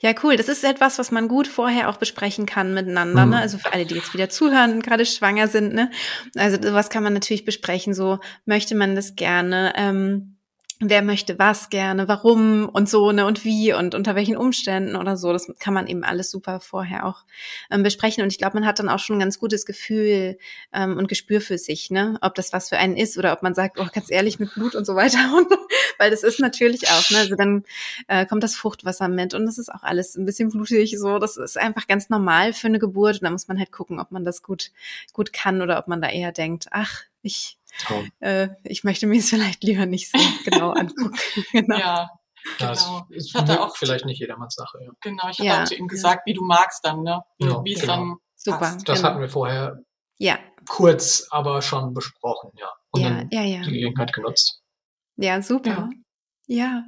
[0.01, 0.37] Ja, cool.
[0.37, 3.21] Das ist etwas, was man gut vorher auch besprechen kann miteinander.
[3.21, 3.27] Ne?
[3.27, 3.33] Mhm.
[3.33, 3.39] Ne?
[3.41, 5.75] Also für alle, die jetzt wieder zuhören und gerade schwanger sind.
[5.75, 5.91] Ne?
[6.37, 7.93] Also was kann man natürlich besprechen.
[7.93, 9.75] So möchte man das gerne.
[9.77, 10.32] Ähm,
[10.91, 15.17] wer möchte was gerne, warum und so, ne, und wie und unter welchen Umständen oder
[15.17, 15.33] so.
[15.33, 17.25] Das kann man eben alles super vorher auch
[17.71, 18.23] ähm, besprechen.
[18.23, 20.39] Und ich glaube, man hat dann auch schon ein ganz gutes Gefühl
[20.73, 23.55] ähm, und Gespür für sich, ne, ob das was für einen ist oder ob man
[23.55, 25.19] sagt, oh, ganz ehrlich, mit Blut und so weiter.
[25.37, 25.47] Und,
[25.99, 27.65] weil das ist natürlich auch, ne, also dann
[28.09, 31.19] äh, kommt das Fruchtwasser mit und das ist auch alles ein bisschen blutig, so.
[31.19, 33.17] Das ist einfach ganz normal für eine Geburt.
[33.17, 34.71] Und da muss man halt gucken, ob man das gut,
[35.13, 37.59] gut kann oder ob man da eher denkt, ach, ich
[38.21, 41.17] äh, ich möchte mir es vielleicht lieber nicht so genau angucken.
[41.53, 41.79] genau.
[41.79, 42.11] Ja,
[42.59, 42.71] Genau.
[42.71, 44.79] Das ich hatte auch vielleicht nicht jedermanns Sache.
[44.83, 44.91] Ja.
[45.01, 47.23] Genau, ich hatte ja, auch zu ihm gesagt, wie du magst dann, ne?
[47.39, 47.97] Wie, ja, wie es genau.
[47.97, 48.59] dann Super.
[48.59, 48.89] Passt.
[48.89, 49.09] Das genau.
[49.09, 49.79] hatten wir vorher
[50.19, 50.39] ja.
[50.69, 52.69] kurz, aber schon besprochen, ja.
[52.91, 53.63] Und ja, dann ja, ja.
[53.63, 54.61] die Gelegenheit genutzt.
[55.17, 55.91] Ja, super.
[56.47, 56.85] Ja.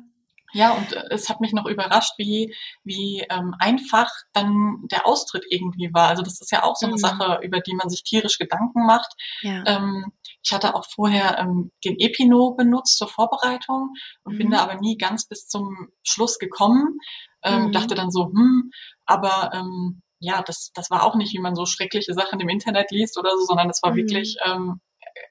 [0.53, 2.55] Ja, und äh, es hat mich noch überrascht, wie,
[2.85, 6.09] wie ähm, einfach dann der Austritt irgendwie war.
[6.09, 6.99] Also das ist ja auch so eine mhm.
[6.99, 9.12] Sache, über die man sich tierisch Gedanken macht.
[9.43, 9.64] Ja.
[9.66, 10.12] Ähm,
[10.45, 14.39] ich hatte auch vorher ähm, den Epino benutzt zur Vorbereitung und mhm.
[14.39, 16.99] bin da aber nie ganz bis zum Schluss gekommen.
[17.43, 17.73] Ähm, mhm.
[17.73, 18.71] Dachte dann so, hm,
[19.07, 22.91] aber ähm, ja, das, das war auch nicht, wie man so schreckliche Sachen im Internet
[22.91, 23.97] liest oder so, sondern es war mhm.
[23.97, 24.81] wirklich ähm,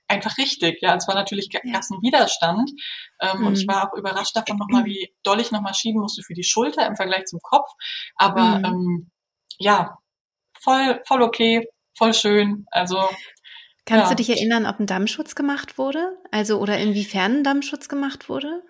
[0.08, 0.82] einfach richtig.
[0.82, 1.62] Ja, es war natürlich ja.
[1.64, 2.72] ein Widerstand.
[3.22, 3.48] Ähm, mhm.
[3.48, 3.72] Und ich mhm.
[3.72, 6.96] war auch überrascht davon nochmal, wie doll ich nochmal schieben musste für die Schulter im
[6.96, 7.70] Vergleich zum Kopf.
[8.16, 8.66] Aber mhm.
[8.66, 9.12] ähm,
[9.60, 9.98] ja,
[10.60, 12.66] voll, voll okay, voll schön.
[12.72, 12.98] Also
[13.86, 14.10] Kannst ja.
[14.10, 16.18] du dich erinnern, ob ein Dammschutz gemacht wurde?
[16.32, 18.64] Also oder inwiefern ein Dammschutz gemacht wurde?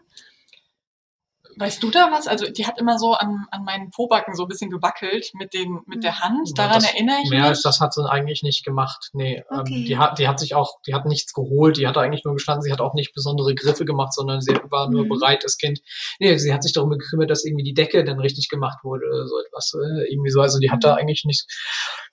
[1.57, 2.27] Weißt du da was?
[2.27, 5.81] Also die hat immer so an, an meinen Pobacken so ein bisschen gewackelt mit, den,
[5.85, 6.57] mit der Hand.
[6.57, 7.39] Daran das, erinnere ich mich.
[7.39, 9.09] Mehr als das hat sie eigentlich nicht gemacht.
[9.13, 9.75] Nee, ähm, okay.
[9.75, 12.33] ähm, die, hat, die hat sich auch, die hat nichts geholt, die hat eigentlich nur
[12.33, 15.09] gestanden, sie hat auch nicht besondere Griffe gemacht, sondern sie war nur mhm.
[15.09, 15.81] bereit, das Kind.
[16.19, 19.27] Nee, sie hat sich darum gekümmert, dass irgendwie die Decke dann richtig gemacht wurde oder
[19.27, 19.73] so etwas.
[19.75, 20.41] Äh, irgendwie so.
[20.41, 20.99] Also die hat da mhm.
[20.99, 21.45] eigentlich nichts.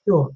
[0.05, 0.27] Ja,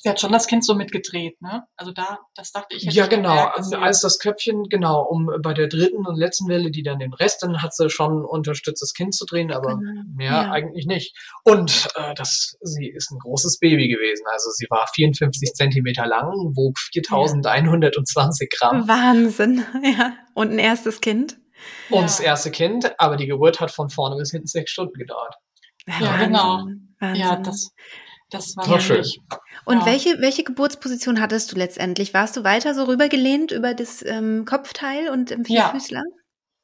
[0.00, 1.64] sie hat schon das Kind so mitgedreht, ne?
[1.76, 2.84] Also da, das dachte ich.
[2.84, 3.46] Ja, genau.
[3.48, 7.12] Also als das Köpfchen, genau, um bei der dritten und letzten Welle, die dann den
[7.12, 10.02] Rest, dann hat sie schon unterstützt, das Kind zu drehen, aber genau.
[10.14, 10.50] mehr ja.
[10.52, 11.16] eigentlich nicht.
[11.44, 14.24] Und äh, das, sie ist ein großes Baby gewesen.
[14.30, 18.86] Also sie war 54 Zentimeter lang, wog 4120 Gramm.
[18.88, 20.14] Wahnsinn, ja.
[20.34, 21.38] Und ein erstes Kind?
[21.90, 22.02] Und ja.
[22.02, 25.34] das erste Kind, aber die Geburt hat von vorne bis hinten sechs Stunden gedauert.
[26.00, 26.66] Ja, genau.
[27.00, 27.20] Wahnsinn.
[27.20, 27.72] Ja, das,
[28.30, 29.04] das war, war schön.
[29.64, 29.86] Und ja.
[29.86, 32.14] welche, welche Geburtsposition hattest du letztendlich?
[32.14, 36.02] Warst du weiter so rübergelehnt über das ähm, Kopfteil und im Vierfüßler?
[36.04, 36.18] Ja.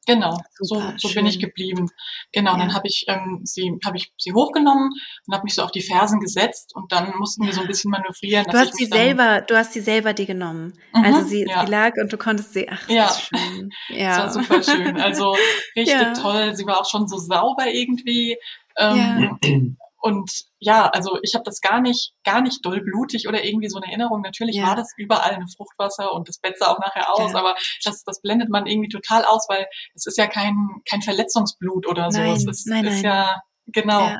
[0.07, 1.89] Genau, Super, so, so bin ich geblieben.
[2.31, 2.59] Genau, ja.
[2.59, 4.91] dann habe ich ähm, sie habe ich sie hochgenommen
[5.25, 7.89] und habe mich so auf die Fersen gesetzt und dann mussten wir so ein bisschen
[7.89, 8.45] manövrieren.
[8.45, 10.73] Du hast sie selber, du hast sie selber dir genommen.
[10.93, 11.65] Mhm, also sie, ja.
[11.65, 12.69] sie, lag und du konntest sie.
[12.69, 13.05] Ach, ja.
[13.05, 13.69] das ist schön.
[13.89, 15.01] Ja, das war super schön.
[15.01, 15.35] Also
[15.75, 16.13] richtig ja.
[16.13, 16.55] toll.
[16.55, 18.37] Sie war auch schon so sauber irgendwie.
[18.77, 19.49] Ähm, ja.
[20.05, 20.29] Und
[20.59, 23.87] ja, also ich habe das gar nicht, gar nicht doll blutig oder irgendwie so eine
[23.87, 24.21] Erinnerung.
[24.21, 24.67] Natürlich ja.
[24.67, 27.39] war das überall eine Fruchtwasser und das Bett sah auch nachher aus, ja.
[27.39, 30.55] aber das, das blendet man irgendwie total aus, weil es ist ja kein,
[30.87, 32.19] kein Verletzungsblut oder so.
[32.19, 33.03] Nein, es ist, nein, ist nein.
[33.03, 34.01] ja, genau.
[34.01, 34.19] Ja.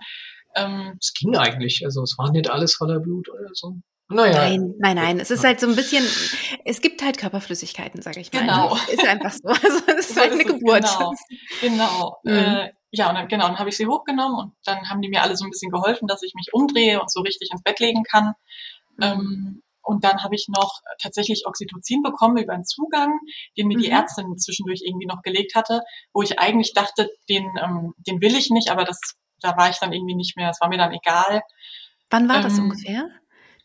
[0.56, 3.76] Ähm, es ging eigentlich, also es war nicht alles voller Blut oder so.
[4.08, 4.34] Naja.
[4.34, 5.20] Nein, nein, nein.
[5.20, 6.04] Es ist halt so ein bisschen,
[6.64, 8.42] es gibt halt Körperflüssigkeiten, sage ich mal.
[8.42, 8.76] Genau.
[8.92, 9.50] Ist einfach so.
[9.50, 10.82] Also es ist halt eine Geburt.
[10.82, 11.14] Genau.
[11.62, 12.18] genau.
[12.24, 12.34] Mhm.
[12.34, 15.22] Äh, ja, und dann, genau, dann habe ich sie hochgenommen und dann haben die mir
[15.22, 18.04] alle so ein bisschen geholfen, dass ich mich umdrehe und so richtig ins Bett legen
[18.04, 18.34] kann.
[18.98, 19.04] Mhm.
[19.04, 23.20] Ähm, und dann habe ich noch tatsächlich Oxytocin bekommen über einen Zugang,
[23.58, 23.82] den mir mhm.
[23.82, 25.82] die Ärztin zwischendurch irgendwie noch gelegt hatte,
[26.14, 29.00] wo ich eigentlich dachte, den, ähm, den will ich nicht, aber das,
[29.42, 31.42] da war ich dann irgendwie nicht mehr, das war mir dann egal.
[32.10, 33.10] Wann war das ähm, ungefähr,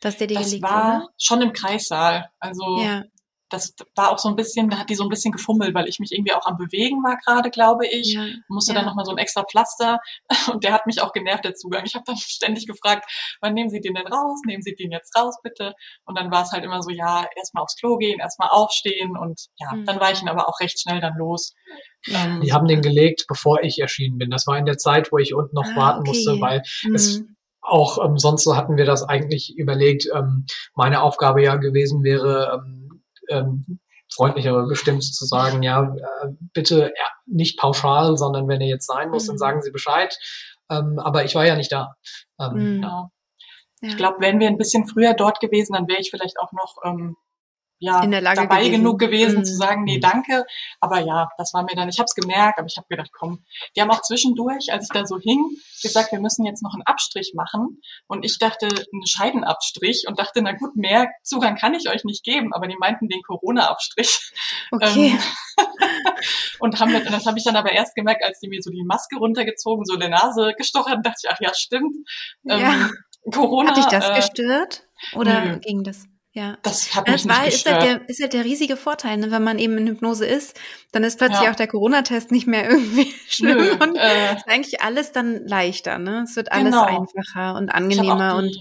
[0.00, 1.12] dass der dir das gelegt war wurde?
[1.18, 2.30] schon im Kreissaal.
[2.38, 3.04] Also ja
[3.50, 5.98] das war auch so ein bisschen, da hat die so ein bisschen gefummelt, weil ich
[5.98, 8.14] mich irgendwie auch am Bewegen war gerade, glaube ich.
[8.14, 8.78] Ja, Musste ja.
[8.78, 9.98] dann nochmal so ein extra Pflaster
[10.52, 11.84] und der hat mich auch genervt, der Zugang.
[11.84, 14.40] Ich habe dann ständig gefragt, wann nehmen Sie den denn raus?
[14.46, 15.74] Nehmen Sie den jetzt raus, bitte?
[16.04, 19.46] Und dann war es halt immer so, ja, erstmal aufs Klo gehen, erstmal aufstehen und
[19.58, 19.84] ja, mhm.
[19.84, 21.54] dann war ich ihn aber auch recht schnell dann los.
[22.08, 24.30] Ähm, die haben den gelegt, bevor ich erschienen bin.
[24.30, 26.10] Das war in der Zeit, wo ich unten noch ah, warten okay.
[26.10, 26.94] musste, weil mhm.
[26.94, 27.22] es
[27.62, 30.08] auch ähm, sonst so hatten wir das eigentlich überlegt.
[30.14, 32.89] Ähm, meine Aufgabe ja gewesen wäre, ähm,
[33.30, 33.80] ähm,
[34.12, 39.10] freundlicher bestimmt zu sagen, ja, äh, bitte ja, nicht pauschal, sondern wenn er jetzt sein
[39.10, 39.28] muss, mhm.
[39.28, 40.16] dann sagen Sie Bescheid.
[40.70, 41.94] Ähm, aber ich war ja nicht da.
[42.40, 42.82] Ähm, mhm.
[42.82, 43.10] ja.
[43.82, 46.76] Ich glaube, wären wir ein bisschen früher dort gewesen, dann wäre ich vielleicht auch noch
[46.84, 47.16] ähm,
[47.80, 48.72] ja, in der Lage dabei gewesen.
[48.72, 49.44] genug gewesen mhm.
[49.44, 50.44] zu sagen, nee, danke.
[50.80, 53.42] Aber ja, das war mir dann, ich habe es gemerkt, aber ich habe gedacht, komm.
[53.74, 55.42] Die haben auch zwischendurch, als ich da so hing,
[55.82, 57.80] gesagt, wir müssen jetzt noch einen Abstrich machen.
[58.06, 62.22] Und ich dachte, einen Scheidenabstrich und dachte, na gut, mehr Zugang kann ich euch nicht
[62.22, 62.52] geben.
[62.52, 64.32] Aber die meinten den Corona-Abstrich.
[64.72, 65.18] Okay.
[65.18, 65.18] Ähm,
[66.60, 68.84] und haben wir, das habe ich dann aber erst gemerkt, als die mir so die
[68.84, 71.96] Maske runtergezogen, so in der Nase gestochen dachte ich, ach ja, stimmt.
[72.44, 72.58] Ja.
[72.58, 72.90] Ähm,
[73.32, 73.70] Corona.
[73.70, 74.84] Hat dich das äh, gestört?
[75.14, 75.58] Oder nö.
[75.58, 76.06] ging das?
[76.32, 76.58] Ja.
[76.62, 78.00] Das hat mich das war, nicht ist, ja gestört.
[78.02, 79.32] der, ist ja der riesige Vorteil, ne?
[79.32, 80.58] wenn man eben in Hypnose ist,
[80.92, 81.50] dann ist plötzlich Ja.
[81.50, 85.98] auch der Corona-Test nicht mehr irgendwie schlimm Nö, und äh, ist eigentlich alles dann leichter,
[85.98, 86.22] ne?
[86.28, 86.84] Es wird alles Genau.
[86.84, 88.60] einfacher und angenehmer auch und die,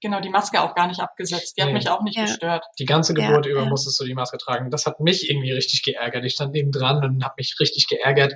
[0.00, 1.56] genau die Maske auch gar nicht abgesetzt.
[1.56, 1.74] Die hat Nee.
[1.74, 2.24] mich auch nicht Ja.
[2.24, 2.64] gestört.
[2.80, 3.68] Die ganze Ja, Geburt über ja.
[3.68, 4.70] musstest du die Maske tragen.
[4.70, 6.24] Das hat mich irgendwie richtig geärgert.
[6.24, 8.34] Ich stand neben dran und habe mich richtig geärgert.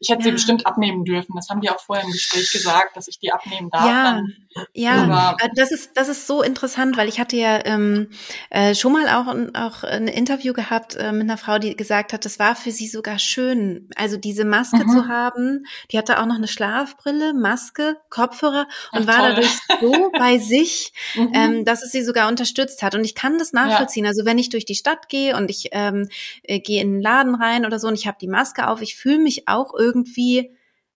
[0.00, 0.34] Ich hätte sie Ja.
[0.34, 1.34] bestimmt abnehmen dürfen.
[1.34, 3.84] Das haben die auch vorher im Gespräch gesagt, dass ich die abnehmen darf.
[3.84, 4.36] Ja, Dann,
[4.72, 8.10] ja, Aber- äh, das ist das ist so interessant, weil ich hatte ja ähm,
[8.50, 12.24] äh, schon mal auch auch ein Interview gehabt äh, mit einer Frau, die gesagt hat,
[12.24, 14.88] das war für sie sogar schön, also diese Maske Mhm.
[14.90, 15.66] zu haben.
[15.90, 19.28] Die hatte auch noch eine Schlafbrille, Maske, Kopfhörer und Ach, war toll.
[19.34, 21.32] dadurch so bei sich, Mhm.
[21.34, 22.94] ähm, dass es sie sogar unterstützt hat.
[22.94, 24.06] Und ich kann das nachvollziehen.
[24.06, 26.08] Also wenn ich durch die Stadt gehe und ich ähm,
[26.44, 28.96] äh, gehe in den Laden rein oder so und ich habe die Maske auf, ich
[28.96, 29.87] fühle mich auch irgendwie,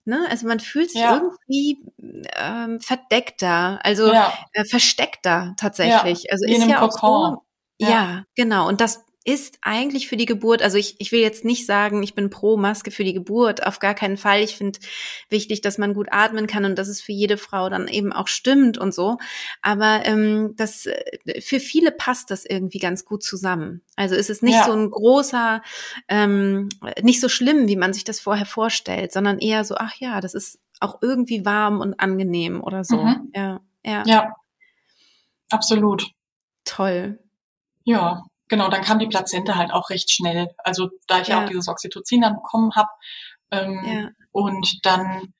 [0.04, 1.14] ne, also man fühlt sich Ja.
[1.16, 1.84] irgendwie
[2.36, 6.30] ähm, verdeckter, also ja, äh, versteckter tatsächlich.
[6.32, 7.34] also wie in ist ja auch Kokon.
[7.34, 7.42] so.
[7.78, 7.90] Ja.
[7.90, 8.24] Ja.
[8.36, 8.68] genau.
[8.68, 12.14] Und das ist eigentlich für die Geburt, also ich, ich will jetzt nicht sagen, ich
[12.14, 14.40] bin pro Maske für die Geburt, auf gar keinen Fall.
[14.40, 14.78] Ich finde
[15.28, 18.26] wichtig, dass man gut atmen kann und dass es für jede Frau dann eben auch
[18.28, 19.18] stimmt und so.
[19.60, 23.82] Aber ähm, das äh, für viele passt das irgendwie ganz gut zusammen.
[23.96, 24.64] Also ist es nicht Ja.
[24.64, 25.62] so ein großer,
[26.08, 26.68] ähm,
[27.02, 30.34] nicht so schlimm, wie man sich das vorher vorstellt, sondern eher so, ach ja, das
[30.34, 32.96] ist auch irgendwie warm und angenehm oder so.
[33.04, 33.30] Mhm.
[33.34, 34.34] Ja, ja, ja,
[35.50, 36.10] absolut.
[36.64, 37.18] toll.
[37.84, 38.68] Ja, genau.
[38.68, 40.54] Dann kam die Plazente halt auch recht schnell.
[40.58, 41.44] Also da ich ja, Ja.
[41.44, 42.90] auch dieses Oxytocin dann bekommen habe
[43.50, 44.10] ähm, Ja.
[44.30, 45.32] und dann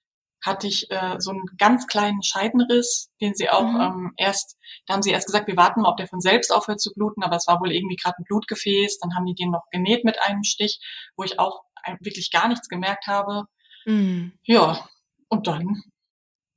[0.44, 3.80] hatte ich äh, so einen ganz kleinen Scheidenriss, den sie auch Mhm.
[3.80, 4.56] ähm, erst,
[4.86, 7.22] da haben sie erst gesagt, wir warten mal, ob der von selbst aufhört zu bluten,
[7.22, 8.98] aber es war wohl irgendwie gerade ein Blutgefäß.
[8.98, 10.80] Dann haben die den noch genäht mit einem Stich,
[11.16, 11.62] wo ich auch
[12.00, 13.44] wirklich gar nichts gemerkt habe.
[13.86, 14.88] Mm, Ja,
[15.28, 15.82] und dann,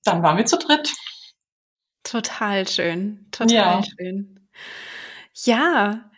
[0.04, 0.92] dann waren wir zu dritt.
[2.04, 3.84] total schön, total Ja.
[3.84, 4.50] schön.
[5.44, 6.10] Ja,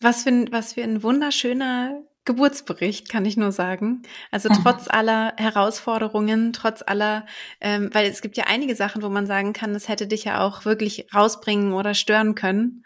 [0.00, 4.02] was für, ein, was für ein wunderschöner Geburtsbericht, kann ich nur sagen.
[4.30, 4.54] Also Mhm.
[4.62, 7.26] trotz aller Herausforderungen, trotz aller,
[7.60, 10.40] ähm, weil es gibt ja einige Sachen, wo man sagen kann, das hätte dich ja
[10.46, 12.84] auch wirklich rausbringen oder stören können.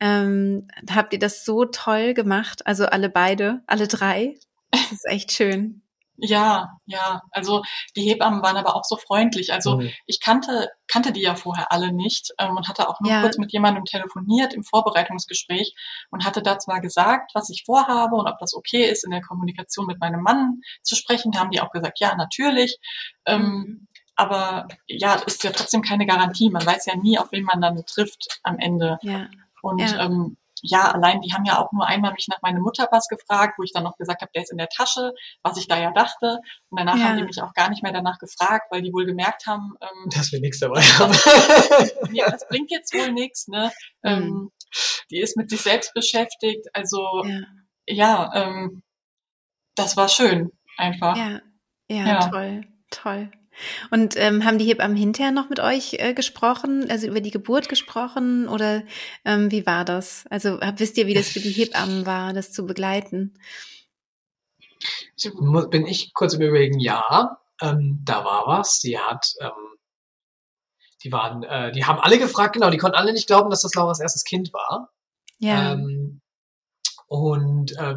[0.00, 2.66] Ähm, habt ihr das so toll gemacht?
[2.66, 4.34] Also alle beide, alle drei.
[4.90, 5.83] Das ist echt schön.
[6.16, 7.22] Ja, ja.
[7.32, 7.62] Also
[7.96, 9.52] die Hebammen waren aber auch so freundlich.
[9.52, 9.90] Also Mhm.
[10.06, 13.20] ich kannte, kannte die ja vorher alle nicht ähm, und hatte auch nur Ja.
[13.22, 15.74] kurz mit jemandem telefoniert im Vorbereitungsgespräch
[16.10, 19.22] und hatte da zwar gesagt, was ich vorhabe und ob das okay ist, in der
[19.22, 21.32] Kommunikation mit meinem Mann zu sprechen.
[21.32, 22.78] Da haben die auch gesagt, ja, natürlich.
[23.26, 23.88] Ähm, Mhm.
[24.16, 26.48] Aber ja, ist ja trotzdem keine Garantie.
[26.48, 28.98] Man weiß ja nie, auf wen man dann trifft am Ende.
[29.02, 29.26] Ja,
[29.62, 30.04] Und Ja.
[30.04, 30.36] ähm,
[30.66, 33.72] ja, allein die haben ja auch nur einmal mich nach meinem Mutterpass gefragt, wo ich
[33.74, 35.12] dann noch gesagt habe, der ist in der Tasche,
[35.42, 36.38] was ich da ja dachte.
[36.70, 37.04] Und danach Ja.
[37.04, 40.08] haben die mich auch gar nicht mehr danach gefragt, weil die wohl gemerkt haben, ähm,
[40.14, 41.12] Dass wir nichts dabei haben.
[42.10, 43.46] nee, das bringt jetzt wohl nichts.
[43.48, 43.70] Ne?
[44.02, 44.10] Mhm.
[44.10, 44.50] Ähm,
[45.10, 46.66] die ist mit sich selbst beschäftigt.
[46.72, 47.44] Also ja,
[47.86, 48.82] ja, ähm,
[49.76, 51.16] das war schön einfach.
[51.16, 51.40] ja,
[51.90, 52.28] ja, Ja.
[52.30, 53.30] toll, toll.
[53.90, 57.68] Und ähm, haben die Hebammen hinterher noch mit euch äh, gesprochen, also über die Geburt
[57.68, 58.82] gesprochen oder
[59.24, 60.24] ähm, wie war das?
[60.30, 63.38] Also hab- wisst ihr, wie das für die Hebammen war, das zu begleiten?
[65.70, 68.80] Bin ich kurz im Überlegen, ja, ähm, da war was.
[68.80, 69.78] Die hat, ähm,
[71.02, 73.74] die waren, äh, die haben alle gefragt, genau, die konnten alle nicht glauben, dass das
[73.74, 74.90] Lauras erstes Kind war.
[75.38, 76.20] Ja, Ähm,
[77.06, 77.94] und äh,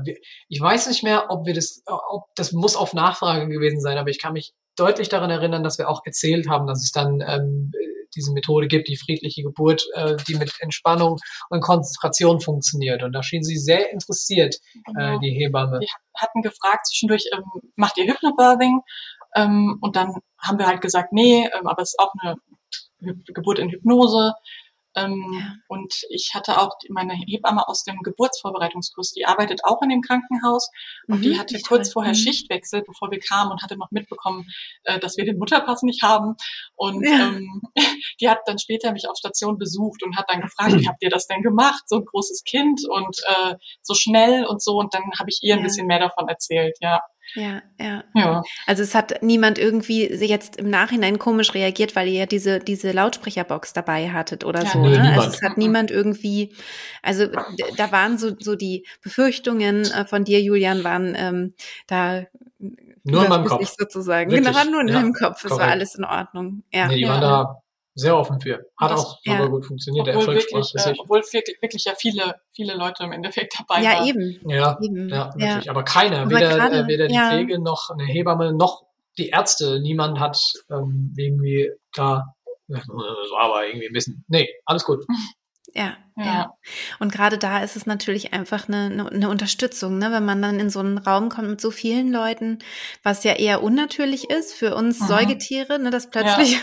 [0.47, 4.09] ich weiß nicht mehr, ob wir das, ob das muss auf Nachfrage gewesen sein, aber
[4.09, 7.71] ich kann mich deutlich daran erinnern, dass wir auch erzählt haben, dass es dann ähm,
[8.15, 11.17] diese Methode gibt, die friedliche Geburt, äh, die mit Entspannung
[11.49, 13.03] und Konzentration funktioniert.
[13.03, 15.19] Und da schien sie sehr interessiert, äh, Genau.
[15.19, 15.79] die Hebamme.
[15.79, 17.43] Die hatten gefragt zwischendurch, ähm,
[17.75, 18.79] macht ihr Hypnobirthing?
[19.35, 22.35] Ähm, und dann haben wir halt gesagt, nee, ähm, aber es ist auch eine
[23.27, 24.33] Geburt in Hypnose.
[24.97, 25.53] Ähm, Ja.
[25.67, 30.01] Und ich hatte auch die- meine Hebamme aus dem Geburtsvorbereitungskurs, die arbeitet auch in dem
[30.01, 30.69] Krankenhaus
[31.07, 32.17] und die Mhm, hatte wie kurz vorher Mhm.
[32.17, 34.45] Schichtwechsel, bevor wir kamen und hatte noch mitbekommen,
[34.83, 36.35] äh, dass wir den Mutterpass nicht haben.
[36.75, 37.27] Und Ja.
[37.27, 37.61] ähm,
[38.21, 41.09] die hat dann später mich auf Station besucht und hat dann gefragt, wie habt ihr
[41.09, 41.83] das denn gemacht?
[41.87, 44.77] So ein großes Kind und äh, so schnell und so.
[44.77, 45.65] Und dann habe ich ihr ein Ja.
[45.65, 47.01] bisschen mehr davon erzählt, ja.
[47.35, 48.03] Ja, ja.
[48.15, 52.59] Ja, Also es hat niemand irgendwie jetzt im Nachhinein komisch reagiert, weil ihr ja diese,
[52.59, 54.79] diese Lautsprecherbox dabei hattet oder Ja, so.
[54.79, 55.13] nö, Ne?
[55.13, 56.53] Also es hat niemand irgendwie,
[57.03, 57.27] also
[57.77, 61.53] da waren so, so die Befürchtungen äh, von dir, Julian, waren ähm,
[61.87, 62.23] da
[63.03, 63.73] Nur in meinem Kopf.
[63.77, 64.31] sozusagen.
[64.31, 65.43] Wirklich, Genau, nur in ja, deinem Kopf.
[65.45, 66.63] Es war alles in Ordnung.
[66.73, 66.87] Ja.
[66.87, 67.09] nee, die ja.
[67.09, 67.61] waren da
[67.97, 68.65] sehr offen für.
[68.77, 69.37] Hat Das- auch ja.
[69.37, 70.07] super gut funktioniert.
[70.07, 70.99] Der obwohl Erfolg wirklich, äh, sich.
[70.99, 74.07] obwohl wirklich, wirklich ja viele, viele Leute im Endeffekt dabei ja, waren.
[74.07, 74.49] eben.
[74.49, 75.09] Ja, eben.
[75.09, 75.47] ja, ja.
[75.49, 75.69] wirklich.
[75.69, 77.29] Aber keiner, Aber weder, gerade, äh, weder die ja.
[77.29, 78.83] Pflege noch eine Hebamme noch
[79.17, 80.39] die Ärzte, niemand hat
[80.69, 82.35] ähm, irgendwie da,
[82.67, 85.05] das war aber irgendwie ein bisschen, nee, alles gut.
[85.73, 86.53] Ja, ja, ja.
[86.99, 90.11] Und gerade da ist es natürlich einfach eine, eine, eine, Unterstützung, ne?
[90.11, 92.57] wenn man dann in so einen Raum kommt mit so vielen Leuten,
[93.03, 95.05] was ja eher unnatürlich ist für uns mhm.
[95.05, 95.91] Säugetiere, ne?
[95.91, 96.59] dass plötzlich ja.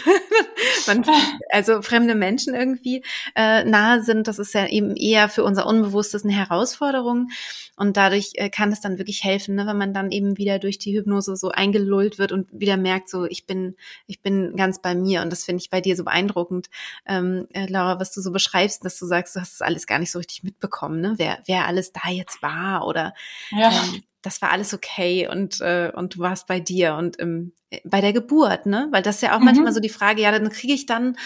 [0.89, 1.05] man,
[1.51, 3.05] also fremde Menschen irgendwie
[3.37, 4.27] äh, nahe sind.
[4.27, 7.29] Das ist ja eben eher für unser Unbewusstes eine Herausforderung.
[7.77, 9.67] Und dadurch äh, kann es dann wirklich helfen, ne?
[9.67, 13.25] wenn man dann eben wieder durch die Hypnose so eingelullt wird und wieder merkt, so
[13.25, 13.77] ich bin,
[14.07, 15.23] ich bin ganz bei mir.
[15.23, 16.71] Und das finde ich bei dir so beeindruckend,
[17.07, 19.99] ähm, äh, Laura, was du so beschreibst, dass du sagst, du hast es alles gar
[19.99, 21.15] nicht so richtig mitbekommen, ne?
[21.19, 23.15] wer, wer alles da jetzt war oder
[23.51, 23.71] ja.
[23.71, 27.53] ähm, das war alles okay und, äh, und du warst bei dir und ähm,
[27.85, 28.89] bei der Geburt, ne?
[28.91, 29.47] Weil das ist ja auch mhm.
[29.47, 31.16] manchmal so die Frage, ja, dann kriege ich dann,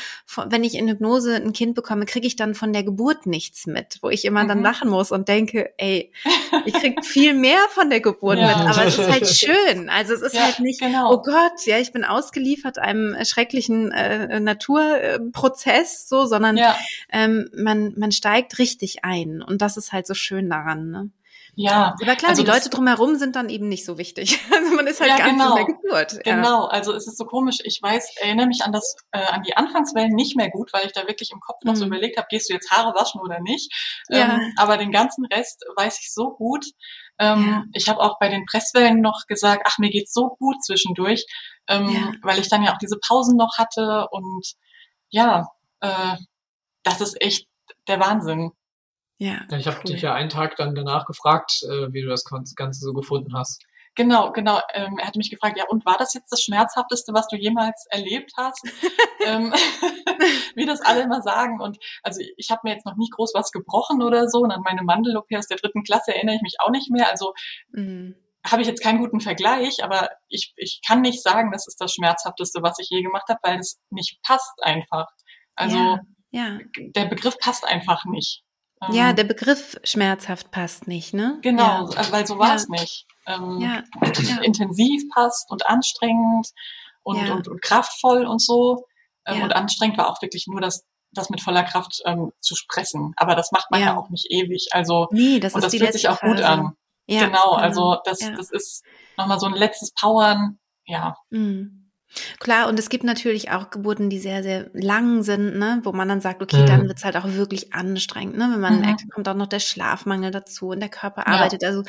[0.46, 3.99] wenn ich in Hypnose ein Kind bekomme, kriege ich dann von der Geburt nichts mit,
[4.03, 4.49] wo ich immer mhm.
[4.49, 6.12] dann lachen muss und denke, ey,
[6.64, 8.49] ich krieg viel mehr von der Geburt ja.
[8.49, 9.88] mit, aber es ist halt schön.
[9.90, 11.12] Also es ist ja, halt nicht, genau.
[11.12, 16.76] oh Gott, ja, ich bin ausgeliefert einem schrecklichen äh, Naturprozess, so, sondern ja.
[17.12, 21.11] ähm, man, man steigt richtig ein und das ist halt so schön daran, ne?
[21.61, 21.96] Ja.
[22.00, 24.38] Aber klar, also die Leute drumherum sind dann eben nicht so wichtig.
[24.59, 25.56] Also man ist halt ja, ganz genau.
[25.56, 26.12] in der Geburt.
[26.24, 26.36] Ja.
[26.36, 27.59] Genau, also es ist so komisch.
[27.64, 30.92] Ich weiß, erinnere mich an das, äh, an die Anfangswellen nicht mehr gut, weil ich
[30.92, 31.76] da wirklich im Kopf noch mhm.
[31.76, 33.72] so überlegt habe, gehst du jetzt Haare waschen oder nicht?
[34.09, 34.36] Ja.
[34.36, 36.64] Ähm, aber den ganzen Rest weiß ich so gut.
[37.18, 37.64] Ähm, ja.
[37.72, 41.26] Ich habe auch bei den Presswellen noch gesagt, ach, mir geht's so gut zwischendurch,
[41.66, 44.54] ähm, weil ich dann ja auch diese Pausen noch hatte und
[45.11, 45.48] ja,
[45.80, 46.16] äh,
[46.84, 47.48] das ist echt
[47.88, 48.52] der Wahnsinn.
[49.19, 49.41] Ja.
[49.57, 49.93] Ich habe cool.
[49.93, 53.64] dich ja einen Tag dann danach gefragt, äh, wie du das Ganze so gefunden hast.
[53.99, 54.61] Genau, genau.
[54.75, 57.85] Ähm, er hatte mich gefragt, ja, und war das jetzt das Schmerzhafteste, was du jemals
[57.91, 58.62] erlebt hast?
[59.27, 59.53] ähm,
[60.55, 61.61] wie das alle immer sagen.
[61.61, 64.39] Und also ich habe mir jetzt noch nie groß was gebrochen oder so.
[64.39, 67.11] Und an meine Mandel-OP aus der dritten Klasse erinnere ich mich auch nicht mehr.
[67.11, 67.35] Also
[67.73, 68.14] mhm.
[68.47, 71.93] habe ich jetzt keinen guten Vergleich, aber ich, ich kann nicht sagen, das ist das
[71.93, 75.09] Schmerzhafteste, was ich je gemacht habe, weil es nicht passt einfach.
[75.57, 76.01] Also ja,
[76.31, 76.59] ja.
[76.77, 78.45] der Begriff passt einfach nicht.
[78.91, 81.39] Ja, ähm, der Begriff schmerzhaft passt nicht, ne?
[81.43, 82.12] Genau, ja.
[82.12, 83.07] weil so war es nicht.
[83.26, 83.83] Ähm, ja.
[84.43, 86.49] Intensiv passt und anstrengend
[87.03, 88.87] und, und, und kraftvoll und so.
[89.26, 93.12] Ähm, und anstrengend war auch wirklich nur das, das mit voller Kraft ähm, zu spressen.
[93.16, 94.68] Aber das macht man ja, auch nicht ewig.
[94.72, 96.72] Also nee, das und das fühlt sich auch gut an.
[97.07, 98.85] Ja, genau, genau, also das, das ist
[99.16, 100.59] nochmal so ein letztes Powern.
[100.85, 101.16] Ja.
[101.31, 101.78] Mhm.
[102.40, 106.09] Klar, und es gibt natürlich auch Geburten, die sehr, sehr lang sind, ne, wo man
[106.09, 106.66] dann sagt, okay, mhm.
[106.66, 108.48] dann wird's halt auch wirklich anstrengend, ne?
[108.52, 108.80] Wenn man mhm.
[108.80, 111.34] merkt, kommt auch noch der Schlafmangel dazu und der Körper ja.
[111.34, 111.64] arbeitet.
[111.64, 111.82] Also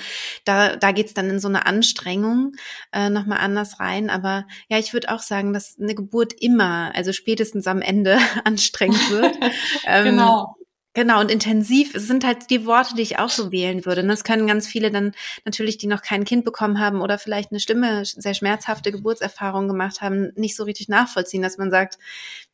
[0.45, 2.53] da, da geht's dann in so eine Anstrengung
[2.91, 4.09] äh, nochmal anders rein.
[4.09, 9.09] Aber ja, ich würde auch sagen, dass eine Geburt immer, also spätestens am Ende anstrengend
[9.09, 9.35] wird.
[9.85, 10.55] ähm, genau.
[10.95, 14.03] Genau, und intensiv sind halt die Worte, die ich auch so wählen würde.
[14.05, 15.13] Das können ganz viele dann
[15.45, 20.01] natürlich, die noch kein Kind bekommen haben oder vielleicht eine Stimme, sehr schmerzhafte Geburtserfahrung gemacht
[20.01, 21.99] haben, nicht so richtig nachvollziehen, dass man sagt,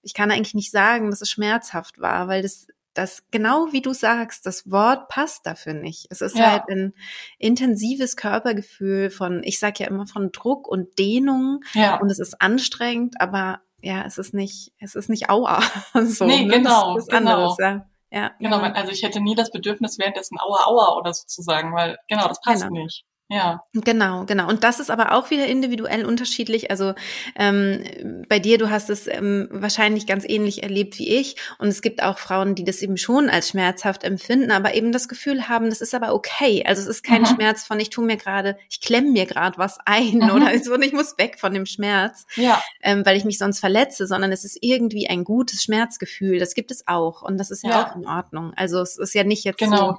[0.01, 3.93] ich kann eigentlich nicht sagen, dass es schmerzhaft war, weil das, das genau wie du
[3.93, 6.07] sagst, das Wort passt dafür nicht.
[6.09, 6.51] Es ist ja.
[6.51, 6.93] halt ein
[7.39, 12.01] intensives Körpergefühl von, ich sage ja immer von Druck und Dehnung ja.
[12.01, 15.61] und es ist anstrengend, aber ja, es ist nicht, es ist nicht Aua.
[16.03, 16.57] so, nee, ne?
[16.57, 17.31] genau, das ist genau.
[17.31, 17.89] Anderes, ja.
[18.11, 18.71] Ja, genau, ja.
[18.73, 22.27] also ich hätte nie das Bedürfnis, währenddessen Aua, Aua oder so zu sagen, weil genau,
[22.27, 22.83] das passt genau.
[22.83, 23.03] nicht.
[23.27, 23.63] Ja.
[23.73, 24.47] Genau, genau.
[24.47, 26.69] Und das ist aber auch wieder individuell unterschiedlich.
[26.69, 26.93] Also
[27.35, 31.35] ähm, bei dir, du hast es ähm, wahrscheinlich ganz ähnlich erlebt wie ich.
[31.57, 35.07] Und es gibt auch Frauen, die das eben schon als schmerzhaft empfinden, aber eben das
[35.07, 36.63] Gefühl haben, das ist aber okay.
[36.67, 37.27] Also es ist kein mhm.
[37.27, 40.29] Schmerz von, ich tue mir gerade, ich klemme mir gerade was ein mhm.
[40.29, 42.61] oder so, und ich muss weg von dem Schmerz, ja.
[42.83, 46.37] ähm, weil ich mich sonst verletze, sondern es ist irgendwie ein gutes Schmerzgefühl.
[46.37, 47.23] Das gibt es auch.
[47.23, 47.87] Und das ist ja, ja.
[47.87, 48.53] auch in Ordnung.
[48.55, 49.93] Also es ist ja nicht jetzt genau.
[49.93, 49.97] so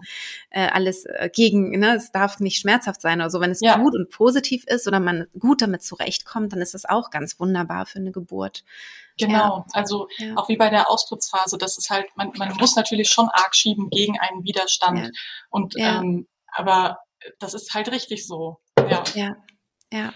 [0.57, 1.97] äh, alles äh, gegen, ne?
[1.97, 3.41] es darf nicht schmerzhaft sein sein oder so.
[3.41, 3.77] Wenn es ja.
[3.77, 7.87] gut und positiv ist oder man gut damit zurechtkommt, dann ist das auch ganz wunderbar
[7.87, 8.65] für eine Geburt.
[9.19, 9.65] Genau, ja.
[9.73, 10.35] also ja.
[10.37, 13.89] auch wie bei der Austrittsphase, das ist halt, man, man muss natürlich schon arg schieben
[13.91, 15.11] gegen einen Widerstand.
[15.49, 16.99] Und ähm, aber
[17.39, 18.59] das ist halt richtig so.
[18.79, 19.05] Ja.
[19.93, 20.13] Ja.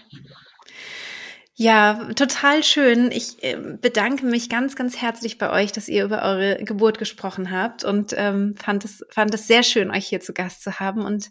[1.55, 2.09] Ja.
[2.15, 3.11] Total schön.
[3.11, 7.51] Ich äh, bedanke mich ganz, ganz herzlich bei euch, dass ihr über eure Geburt gesprochen
[7.51, 11.05] habt und ähm, fand, es, fand es sehr schön, euch hier zu Gast zu haben
[11.05, 11.29] und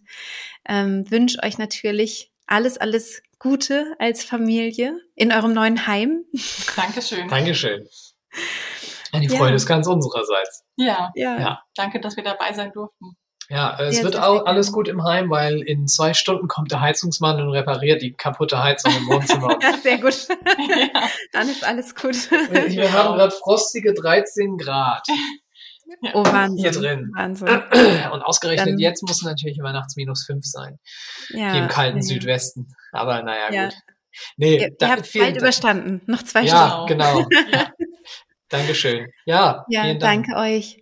[0.69, 6.25] ähm, wünsche euch natürlich alles, alles Gute als Familie in eurem neuen Heim.
[6.77, 7.27] Dankeschön.
[7.29, 7.87] Dankeschön.
[9.13, 9.57] Ja, die Freude ja.
[9.57, 10.65] ist ganz unsererseits.
[10.77, 11.11] Ja.
[11.15, 11.41] ja.
[11.41, 11.63] ja.
[11.75, 13.17] Danke, dass wir dabei sein durften.
[13.51, 16.81] Ja, es ja, wird auch alles gut im Heim, weil in zwei Stunden kommt der
[16.81, 19.59] Heizungsmann und repariert die kaputte Heizung im Wohnzimmer.
[19.63, 20.29] ja, sehr gut.
[20.29, 21.09] ja.
[21.33, 22.31] Dann ist alles gut.
[22.31, 22.93] Wir genau.
[22.93, 25.05] haben gerade frostige 13 Grad.
[26.15, 26.59] Oh, Wahnsinn.
[26.59, 27.11] Hier drin.
[27.17, 27.49] Wahnsinn.
[28.13, 30.79] Und ausgerechnet Dann, jetzt muss natürlich immer nachts minus 5 sein.
[31.31, 32.03] Ja, Hier im kalten ja.
[32.03, 32.69] Südwesten.
[32.93, 33.65] Aber naja, ja.
[33.65, 33.75] gut.
[34.37, 36.03] Nee, ihr, da, ihr habt bald überstanden.
[36.07, 36.87] Noch zwei ja, Stunden.
[36.87, 37.27] Genau.
[37.31, 37.65] Ja, genau.
[38.49, 39.09] Dankeschön.
[39.27, 40.80] Ja, ja danke euch.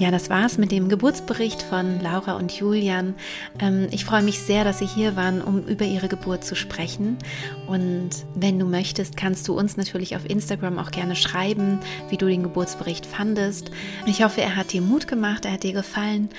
[0.00, 3.14] Ja, das war's mit dem Geburtsbericht von Laura und Julian.
[3.58, 7.18] Ähm, ich freue mich sehr, dass Sie hier waren, um über Ihre Geburt zu sprechen.
[7.66, 12.28] Und wenn du möchtest, kannst du uns natürlich auf Instagram auch gerne schreiben, wie du
[12.28, 13.72] den Geburtsbericht fandest.
[14.06, 16.30] Ich hoffe, er hat dir Mut gemacht, er hat dir gefallen.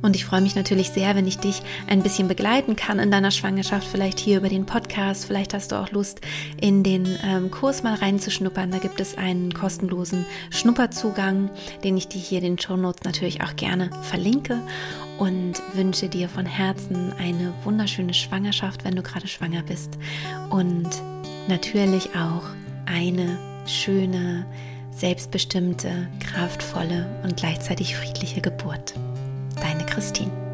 [0.00, 3.30] Und ich freue mich natürlich sehr, wenn ich dich ein bisschen begleiten kann in deiner
[3.30, 5.26] Schwangerschaft, vielleicht hier über den Podcast.
[5.26, 6.22] Vielleicht hast du auch Lust,
[6.58, 8.70] in den ähm, Kurs mal reinzuschnuppern.
[8.70, 11.50] Da gibt es einen kostenlosen Schnupperzugang,
[11.84, 14.62] den ich dir hier in den Show Notes natürlich auch gerne verlinke
[15.18, 19.98] und wünsche dir von Herzen eine wunderschöne Schwangerschaft, wenn du gerade schwanger bist
[20.50, 20.88] und
[21.48, 22.44] natürlich auch
[22.86, 23.36] eine
[23.66, 24.46] schöne,
[24.92, 28.94] selbstbestimmte, kraftvolle und gleichzeitig friedliche Geburt.
[29.60, 30.49] Deine Christine.